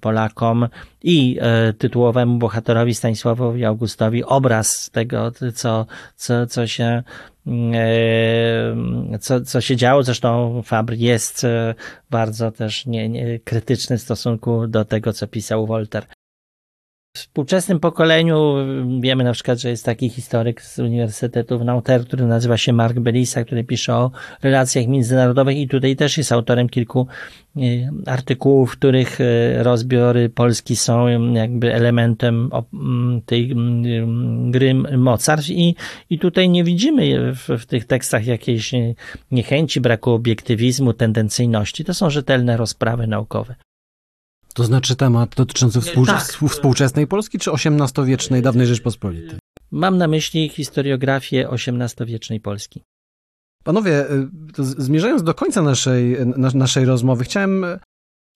Polakom 0.00 0.68
i 1.02 1.38
tytułowemu 1.78 2.38
bohaterowi 2.38 2.94
Stanisławowi 2.94 3.64
Augustowi 3.64 4.24
obraz 4.24 4.90
tego, 4.92 5.32
co, 5.54 5.86
co, 6.16 6.46
co 6.46 6.66
się 6.66 7.02
E, 7.74 9.18
co, 9.20 9.40
co 9.40 9.60
się 9.60 9.76
działo. 9.76 10.02
Zresztą 10.02 10.62
Fabr 10.62 10.92
jest 10.92 11.44
e, 11.44 11.74
bardzo 12.10 12.50
też 12.50 12.86
nie, 12.86 13.08
nie, 13.08 13.38
krytyczny 13.38 13.98
w 13.98 14.02
stosunku 14.02 14.66
do 14.66 14.84
tego, 14.84 15.12
co 15.12 15.26
pisał 15.26 15.66
Wolter. 15.66 16.06
Współczesnym 17.16 17.80
pokoleniu 17.80 18.54
wiemy 19.00 19.24
na 19.24 19.32
przykład, 19.32 19.58
że 19.58 19.70
jest 19.70 19.84
taki 19.84 20.08
historyk 20.08 20.62
z 20.62 20.78
Uniwersytetu 20.78 21.58
w 21.58 21.64
Nanterre, 21.64 22.04
który 22.04 22.26
nazywa 22.26 22.56
się 22.56 22.72
Mark 22.72 22.98
Belisa, 22.98 23.44
który 23.44 23.64
pisze 23.64 23.94
o 23.94 24.10
relacjach 24.42 24.86
międzynarodowych 24.86 25.56
i 25.56 25.68
tutaj 25.68 25.96
też 25.96 26.18
jest 26.18 26.32
autorem 26.32 26.68
kilku 26.68 27.06
e, 27.56 27.60
artykułów, 28.06 28.72
w 28.72 28.76
których 28.76 29.20
e, 29.20 29.62
rozbiory 29.62 30.28
Polski 30.28 30.76
są 30.76 31.08
jakby 31.32 31.74
elementem 31.74 32.50
tej 33.26 33.54
gry 34.50 34.74
Mozart 34.74 35.48
i, 35.48 35.74
i 36.10 36.18
tutaj 36.18 36.48
nie 36.48 36.64
widzimy 36.64 37.32
w, 37.34 37.48
w 37.58 37.66
tych 37.66 37.84
tekstach 37.84 38.26
jakiejś 38.26 38.72
niechęci, 39.30 39.80
braku 39.80 40.10
obiektywizmu, 40.10 40.92
tendencyjności. 40.92 41.84
To 41.84 41.94
są 41.94 42.10
rzetelne 42.10 42.56
rozprawy 42.56 43.06
naukowe. 43.06 43.54
To 44.54 44.64
znaczy 44.64 44.96
temat 44.96 45.34
dotyczący 45.34 45.80
współcz 45.80 46.08
tak. 46.08 46.22
współczesnej 46.22 47.06
Polski 47.06 47.38
czy 47.38 47.50
XVIII-wiecznej 47.52 48.42
dawnej 48.42 48.66
Rzeczpospolitej? 48.66 49.38
Mam 49.70 49.98
na 49.98 50.08
myśli 50.08 50.48
historiografię 50.48 51.48
XVIII-wiecznej 51.50 52.40
Polski. 52.40 52.82
Panowie, 53.64 54.10
y, 54.10 54.28
zmierzając 54.58 55.22
do 55.22 55.34
końca 55.34 55.62
naszej, 55.62 56.16
naszej 56.54 56.84
rozmowy, 56.84 57.24
chciałem 57.24 57.64
y, 57.64 57.78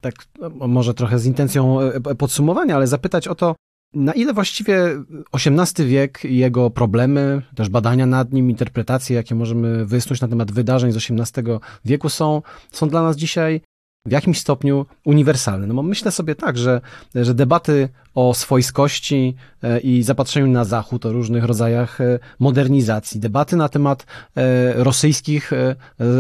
tak 0.01 0.15
no, 0.39 0.69
może 0.69 0.95
trochę 0.95 1.19
z 1.19 1.27
intencją 1.27 1.81
y, 1.81 2.15
podsumowania, 2.15 2.77
ale 2.77 2.87
zapytać 2.87 3.29
o 3.29 3.35
to, 3.35 3.55
na 3.95 4.13
ile 4.13 4.33
właściwie 4.33 5.05
XVIII 5.33 5.89
wiek 5.89 6.25
i 6.25 6.37
jego 6.37 6.71
problemy, 6.71 7.43
też 7.55 7.69
badania 7.69 8.07
nad 8.07 8.33
nim, 8.33 8.51
interpretacje, 8.51 9.17
jakie 9.17 9.35
możemy 9.35 9.87
wysnuć 9.87 10.21
na 10.21 10.29
temat 10.29 10.53
wydarzeń 10.53 10.93
z 10.93 10.97
XVIII 10.97 11.59
wieku 11.85 12.09
są, 12.09 12.43
są 12.73 12.89
dla 12.89 13.03
nas 13.03 13.17
dzisiaj 13.17 13.61
w 14.09 14.13
jakimś 14.13 14.39
stopniu 14.39 14.87
uniwersalny. 15.05 15.67
No 15.67 15.75
bo 15.75 15.83
myślę 15.83 16.11
sobie 16.11 16.35
tak, 16.35 16.59
że, 16.59 16.81
że 17.15 17.35
debaty 17.35 17.89
o 18.15 18.35
swojskości 18.35 19.35
e, 19.63 19.81
i 19.81 20.03
zapatrzeniu 20.03 20.47
na 20.47 20.65
Zachód, 20.65 21.07
o 21.07 21.13
różnych 21.13 21.45
rodzajach 21.45 22.01
e, 22.01 22.19
modernizacji, 22.39 23.21
debaty 23.21 23.57
na 23.57 23.69
temat 23.69 24.07
e, 24.37 24.73
rosyjskich 24.85 25.51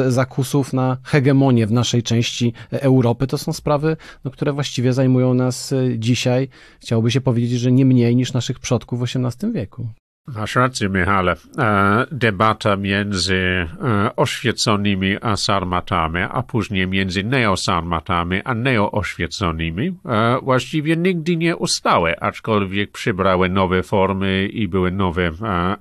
zakusów 0.08 0.72
na 0.72 0.96
hegemonię 1.02 1.66
w 1.66 1.72
naszej 1.72 2.02
części 2.02 2.52
Europy, 2.70 3.26
to 3.26 3.38
są 3.38 3.52
sprawy, 3.52 3.96
no, 4.24 4.30
które 4.30 4.52
właściwie 4.52 4.92
zajmują 4.92 5.34
nas 5.34 5.74
dzisiaj, 5.96 6.48
chciałoby 6.80 7.10
się 7.10 7.20
powiedzieć, 7.20 7.60
że 7.60 7.72
nie 7.72 7.84
mniej 7.84 8.16
niż 8.16 8.32
naszych 8.32 8.58
przodków 8.58 9.00
w 9.00 9.02
XVIII 9.02 9.52
wieku. 9.52 9.88
Masz 10.34 10.56
rację, 10.56 10.88
Michale. 10.88 11.36
E, 11.58 12.06
debata 12.12 12.76
między 12.76 13.34
e, 13.34 14.16
oświeconymi 14.16 15.16
a 15.20 15.36
sarmatami, 15.36 16.20
a 16.30 16.42
później 16.42 16.88
między 16.88 17.24
neosarmatami 17.24 18.40
a 18.44 18.54
neooświeconymi 18.54 19.96
e, 20.06 20.38
właściwie 20.42 20.96
nigdy 20.96 21.36
nie 21.36 21.56
ustały, 21.56 22.20
aczkolwiek 22.20 22.90
przybrały 22.90 23.48
nowe 23.48 23.82
formy 23.82 24.48
i 24.52 24.68
były 24.68 24.90
nowe 24.90 25.30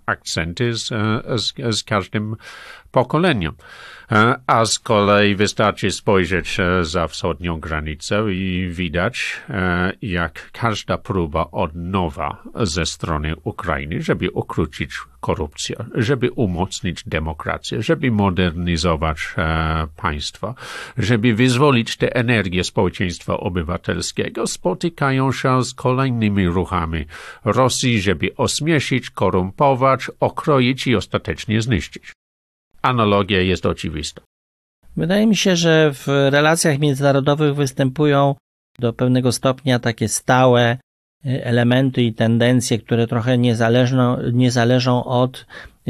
akcenty 0.06 0.74
z, 0.74 0.88
z, 1.36 1.78
z 1.78 1.84
każdym 1.84 2.36
pokoleniem. 2.92 3.54
E, 4.12 4.36
a 4.48 4.66
z 4.66 4.80
kolei 4.80 5.36
wystarczy 5.36 5.92
spojrzeć 5.92 6.60
e, 6.60 6.86
za 6.86 7.08
wschodnią 7.08 7.60
granicę 7.60 8.34
i 8.34 8.70
widać, 8.72 9.42
e, 9.50 9.94
jak 10.02 10.52
każda 10.52 10.98
próba 10.98 11.48
od 11.52 11.72
nowa 11.76 12.44
ze 12.56 12.86
strony 12.86 13.36
Ukrainy, 13.44 14.02
żeby 14.02 14.32
ukrócić 14.32 14.92
korupcję, 15.20 15.76
żeby 15.96 16.32
umocnić 16.32 17.04
demokrację, 17.04 17.82
żeby 17.82 18.12
modernizować 18.12 19.36
państwo, 19.96 20.56
żeby 20.98 21.34
wyzwolić 21.34 21.98
tę 21.98 22.16
energię 22.16 22.64
społeczeństwa 22.64 23.38
obywatelskiego, 23.38 24.48
spotykają 24.48 25.32
się 25.32 25.64
z 25.64 25.74
kolejnymi 25.74 26.48
ruchami 26.48 27.06
Rosji, 27.46 28.02
żeby 28.02 28.36
osmieszyć, 28.36 29.10
korumpować, 29.10 30.12
okroić 30.20 30.88
i 30.88 30.96
ostatecznie 30.96 31.62
zniszczyć 31.62 32.18
analogia 32.82 33.42
jest 33.42 33.66
oczywista. 33.66 34.22
Wydaje 34.98 35.28
mi 35.28 35.36
się, 35.36 35.56
że 35.56 35.92
w 35.94 36.08
relacjach 36.08 36.80
międzynarodowych 36.80 37.56
występują 37.56 38.36
do 38.80 38.94
pewnego 38.94 39.32
stopnia 39.32 39.80
takie 39.80 40.08
stałe 40.08 40.78
elementy 41.26 42.04
i 42.04 42.14
tendencje, 42.14 42.80
które 42.80 43.08
trochę 43.08 43.38
nie 43.38 43.56
zależą, 43.56 44.18
nie 44.34 44.52
zależą 44.52 45.04
od 45.04 45.46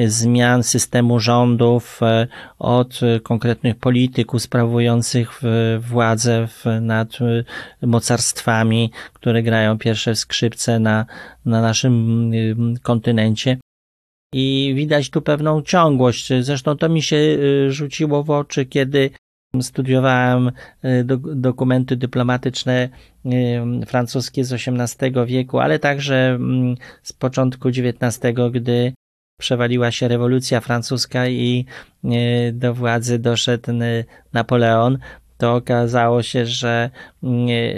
zmian 0.06 0.64
systemu 0.64 1.20
rządów, 1.20 2.00
e, 2.04 2.28
od 2.60 3.00
konkretnych 3.24 3.76
polityków 3.76 4.42
sprawujących 4.42 5.42
władzę 5.80 6.48
nad 6.82 7.18
mocarstwami, 7.82 8.92
które 9.14 9.44
grają 9.44 9.78
pierwsze 9.78 10.16
skrzypce 10.16 10.80
na, 10.80 11.06
na 11.46 11.62
naszym 11.62 12.32
kontynencie. 12.82 13.58
I 14.34 14.74
widać 14.76 15.10
tu 15.10 15.22
pewną 15.22 15.62
ciągłość. 15.62 16.34
Zresztą 16.42 16.78
to 16.78 16.90
mi 16.90 17.02
się 17.02 17.16
y, 17.16 17.72
rzuciło 17.72 18.24
w 18.24 18.30
oczy, 18.30 18.66
kiedy 18.66 19.10
studiowałem 19.62 20.52
y, 20.86 21.04
do, 21.04 21.18
dokumenty 21.18 21.96
dyplomatyczne 21.96 22.90
y, 23.26 23.86
francuskie 23.86 24.44
z 24.44 24.54
XVIII 24.54 25.26
wieku, 25.26 25.60
ale 25.60 25.80
także 25.80 26.16
mm, 26.16 26.76
z 27.04 27.14
początku 27.14 27.70
XIX, 27.70 28.20
gdy 28.52 28.94
przewaliła 29.40 29.92
się 29.92 30.08
rewolucja 30.08 30.62
francuska 30.62 31.28
i 31.28 31.66
do 32.54 32.74
władzy 32.74 33.20
doszedł 33.20 33.72
Napoleon, 34.34 34.98
to 35.38 35.56
okazało 35.56 36.24
się, 36.24 36.46
że, 36.46 36.90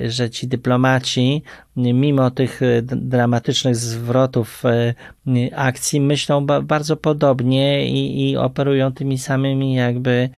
że 0.07 0.30
ci 0.30 0.47
dyplomaci, 0.47 1.43
mimo 1.76 2.32
tych 2.32 2.62
e, 2.62 2.82
dramatycznych 2.82 3.76
zwrotów 3.76 4.64
e, 4.66 4.93
akcji, 5.55 6.01
myślą 6.01 6.45
bardzo 6.45 6.97
podobnie 6.97 7.88
i, 7.89 8.30
i 8.30 8.38
operują 8.38 8.91
tymi 8.91 9.18
samymi 9.18 9.74
jakby 9.74 10.30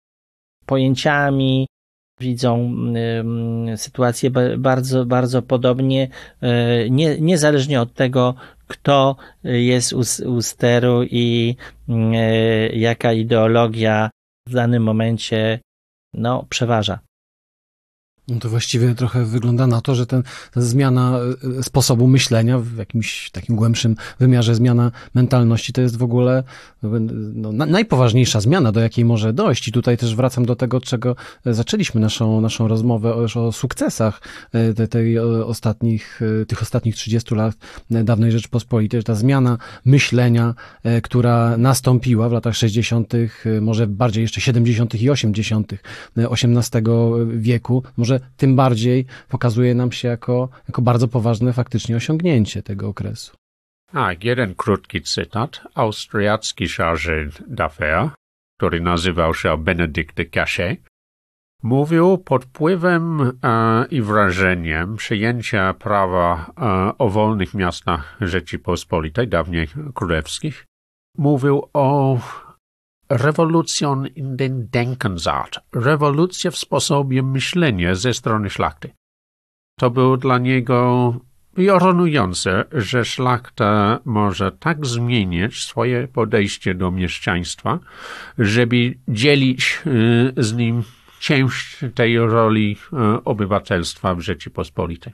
pojęciami, 0.66 1.68
widzą 2.20 2.76
sytuację 3.76 4.32
bardzo, 4.58 5.06
bardzo 5.06 5.42
podobnie, 5.42 6.08
e, 6.42 6.90
nie, 6.90 7.22
niezależnie 7.22 7.82
od 7.82 7.94
tego, 7.94 8.36
kto 8.68 9.16
jest 9.44 9.94
u, 9.94 10.02
u 10.30 10.42
steru 10.42 11.04
i 11.04 11.56
jaka 12.74 13.14
ideologia 13.14 14.10
w 14.48 14.54
danym 14.54 14.84
momencie 14.84 15.60
no, 16.14 16.46
przeważa. 16.50 17.00
No 18.32 18.40
to 18.40 18.50
właściwie 18.50 18.96
trochę 18.96 19.26
wygląda 19.26 19.68
na 19.68 19.82
to, 19.82 19.96
że 19.96 20.06
ten, 20.06 20.24
ta 20.54 20.62
zmiana 20.62 21.20
e, 21.60 21.64
sposobu 21.64 22.08
myślenia 22.08 22.60
w 22.60 22.78
jakimś 22.78 23.30
takim 23.32 23.56
głębszym 23.56 23.96
wymiarze, 24.20 24.56
zmiana 24.56 24.92
mentalności 25.14 25.74
to 25.74 25.82
jest 25.82 25.98
w 25.98 26.04
ogóle 26.04 26.44
no, 27.34 27.52
najpoważniejsza 27.52 28.42
zmiana, 28.42 28.72
do 28.72 28.80
jakiej 28.80 29.06
może 29.06 29.34
dojść. 29.34 29.68
I 29.68 29.72
tutaj 29.72 29.98
też 29.98 30.16
wracam 30.16 30.46
do 30.46 30.56
tego, 30.56 30.82
czego 30.82 31.16
zaczęliśmy 31.46 32.02
naszą, 32.02 32.42
naszą 32.42 32.68
rozmowę 32.68 33.16
już 33.22 33.38
o 33.38 33.52
sukcesach 33.52 34.22
e, 34.54 34.74
tej, 34.74 34.88
tej 34.88 35.20
ostatnich, 35.20 36.22
e, 36.42 36.46
tych 36.46 36.62
ostatnich 36.62 36.96
30 36.96 37.36
lat 37.36 37.56
dawnej 37.90 38.32
Rzeczpospolitej, 38.32 39.00
że 39.00 39.04
ta 39.04 39.16
zmiana 39.16 39.58
myślenia, 39.86 40.54
która 41.04 41.58
nastąpiła 41.58 42.30
w 42.30 42.32
latach 42.32 42.56
60., 42.56 43.14
może 43.62 43.88
bardziej 43.88 44.22
jeszcze 44.22 44.42
70. 44.42 45.02
i 45.02 45.10
80. 45.10 45.74
XVIII 46.18 46.84
wieku, 47.30 47.84
może 47.98 48.20
tym 48.38 48.56
bardziej 48.56 49.06
pokazuje 49.30 49.76
nam 49.76 49.92
się 49.92 50.08
jako, 50.08 50.50
jako 50.68 50.82
bardzo 50.82 51.08
poważne 51.08 51.54
faktycznie 51.54 51.96
osiągnięcie 51.96 52.64
tego 52.64 52.88
okresu. 52.88 53.36
A, 53.94 54.12
jeden 54.24 54.56
krótki 54.56 55.02
cytat. 55.02 55.62
Austriacki 55.76 56.66
chargé 56.68 57.30
d'affaires, 57.48 58.10
który 58.58 58.82
nazywał 58.82 59.34
się 59.34 59.58
Benedict 59.58 60.20
Cachet, 60.32 60.80
mówił 61.64 62.18
pod 62.18 62.46
wpływem 62.46 63.22
e, 63.44 63.86
i 63.92 64.02
wrażeniem 64.02 64.96
przyjęcia 64.96 65.74
prawa 65.74 66.52
e, 66.58 66.98
o 66.98 67.10
wolnych 67.10 67.54
miastach 67.54 68.18
Rzeczypospolitej, 68.22 69.28
dawniej 69.28 69.68
królewskich, 69.94 70.66
mówił 71.18 71.70
o 71.74 72.20
rewolucją 73.12 74.06
in 74.06 74.38
den 74.38 74.68
Denkensart, 74.72 75.60
rewolucja 75.74 76.52
w 76.52 76.58
sposobie 76.58 77.24
myślenia 77.24 77.96
ze 77.96 78.14
strony 78.14 78.50
szlachty. 78.50 78.90
To 79.80 79.90
było 79.90 80.18
dla 80.18 80.38
niego 80.38 81.14
piorunujące, 81.56 82.66
że 82.72 83.06
szlachta 83.06 84.00
może 84.06 84.52
tak 84.52 84.86
zmienić 84.86 85.64
swoje 85.64 86.08
podejście 86.08 86.76
do 86.76 86.92
mieszczaństwa, 86.92 87.80
żeby 88.38 88.94
dzielić 89.08 89.82
y, 90.38 90.44
z 90.44 90.54
nim 90.54 90.84
część 91.20 91.78
tej 91.96 92.20
roli 92.20 92.78
y, 92.94 93.24
obywatelstwa 93.24 94.16
w 94.16 94.22
Rzeczypospolitej. 94.22 95.14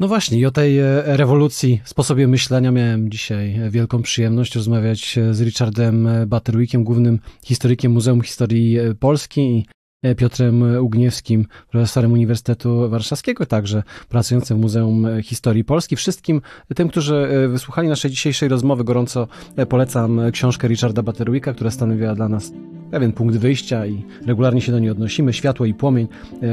No 0.00 0.08
właśnie, 0.08 0.38
i 0.38 0.46
o 0.46 0.50
tej 0.50 0.78
e, 0.78 1.02
rewolucji, 1.04 1.80
sposobie 1.84 2.28
myślenia 2.28 2.70
miałem 2.70 3.10
dzisiaj 3.10 3.60
wielką 3.70 4.02
przyjemność 4.02 4.54
rozmawiać 4.54 5.18
z 5.30 5.40
Richardem 5.40 6.08
Butterwickiem, 6.26 6.84
głównym 6.84 7.18
historykiem 7.44 7.92
Muzeum 7.92 8.22
Historii 8.22 8.78
Polski. 9.00 9.66
E, 9.68 9.83
Piotrem 10.16 10.62
Ugniewskim, 10.80 11.46
profesorem 11.70 12.12
Uniwersytetu 12.12 12.90
Warszawskiego, 12.90 13.46
także 13.46 13.82
pracującym 14.08 14.58
w 14.58 14.60
Muzeum 14.60 15.06
Historii 15.22 15.64
Polski. 15.64 15.96
Wszystkim 15.96 16.40
tym, 16.74 16.88
którzy 16.88 17.16
e, 17.16 17.48
wysłuchali 17.48 17.88
naszej 17.88 18.10
dzisiejszej 18.10 18.48
rozmowy, 18.48 18.84
gorąco 18.84 19.28
e, 19.56 19.66
polecam 19.66 20.20
książkę 20.32 20.68
Richarda 20.68 21.02
Butterwicka, 21.02 21.54
która 21.54 21.70
stanowiła 21.70 22.14
dla 22.14 22.28
nas 22.28 22.52
pewien 22.90 23.12
punkt 23.12 23.36
wyjścia 23.36 23.86
i 23.86 24.04
regularnie 24.26 24.60
się 24.60 24.72
do 24.72 24.78
niej 24.78 24.90
odnosimy. 24.90 25.32
Światło 25.32 25.66
i 25.66 25.74
płomień, 25.74 26.08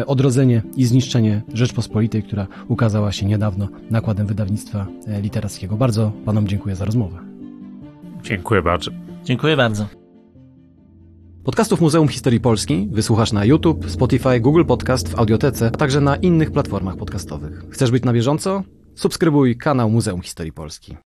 odrodzenie 0.08 0.62
i 0.76 0.86
zniszczenie 0.86 1.42
Rzeczpospolitej, 1.54 2.24
która 2.24 2.48
ukazała 2.68 3.12
się 3.12 3.26
niedawno 3.26 3.68
nakładem 3.90 4.28
wydawnictwa 4.28 4.88
literackiego. 5.22 5.76
Bardzo 5.76 6.12
panom 6.26 6.48
dziękuję 6.48 6.76
za 6.76 6.86
rozmowę. 6.86 7.18
Dziękuję 8.24 8.62
bardzo. 8.62 8.92
Dziękuję 9.24 9.58
bardzo. 9.58 10.01
Podcastów 11.44 11.82
Muzeum 11.82 12.08
Historii 12.08 12.40
Polski 12.40 12.88
wysłuchasz 12.92 13.32
na 13.32 13.46
YouTube, 13.46 13.90
Spotify, 13.90 14.40
Google 14.40 14.66
Podcast, 14.66 15.10
w 15.10 15.20
Audiotece, 15.20 15.68
a 15.68 15.78
także 15.78 16.02
na 16.02 16.16
innych 16.16 16.52
platformach 16.52 16.98
podcastowych. 16.98 17.64
Chcesz 17.70 17.92
być 17.92 18.04
na 18.04 18.14
bieżąco? 18.14 18.64
Subskrybuj 18.96 19.58
kanał 19.58 19.90
Muzeum 19.90 20.22
Historii 20.22 20.52
Polski. 20.54 20.98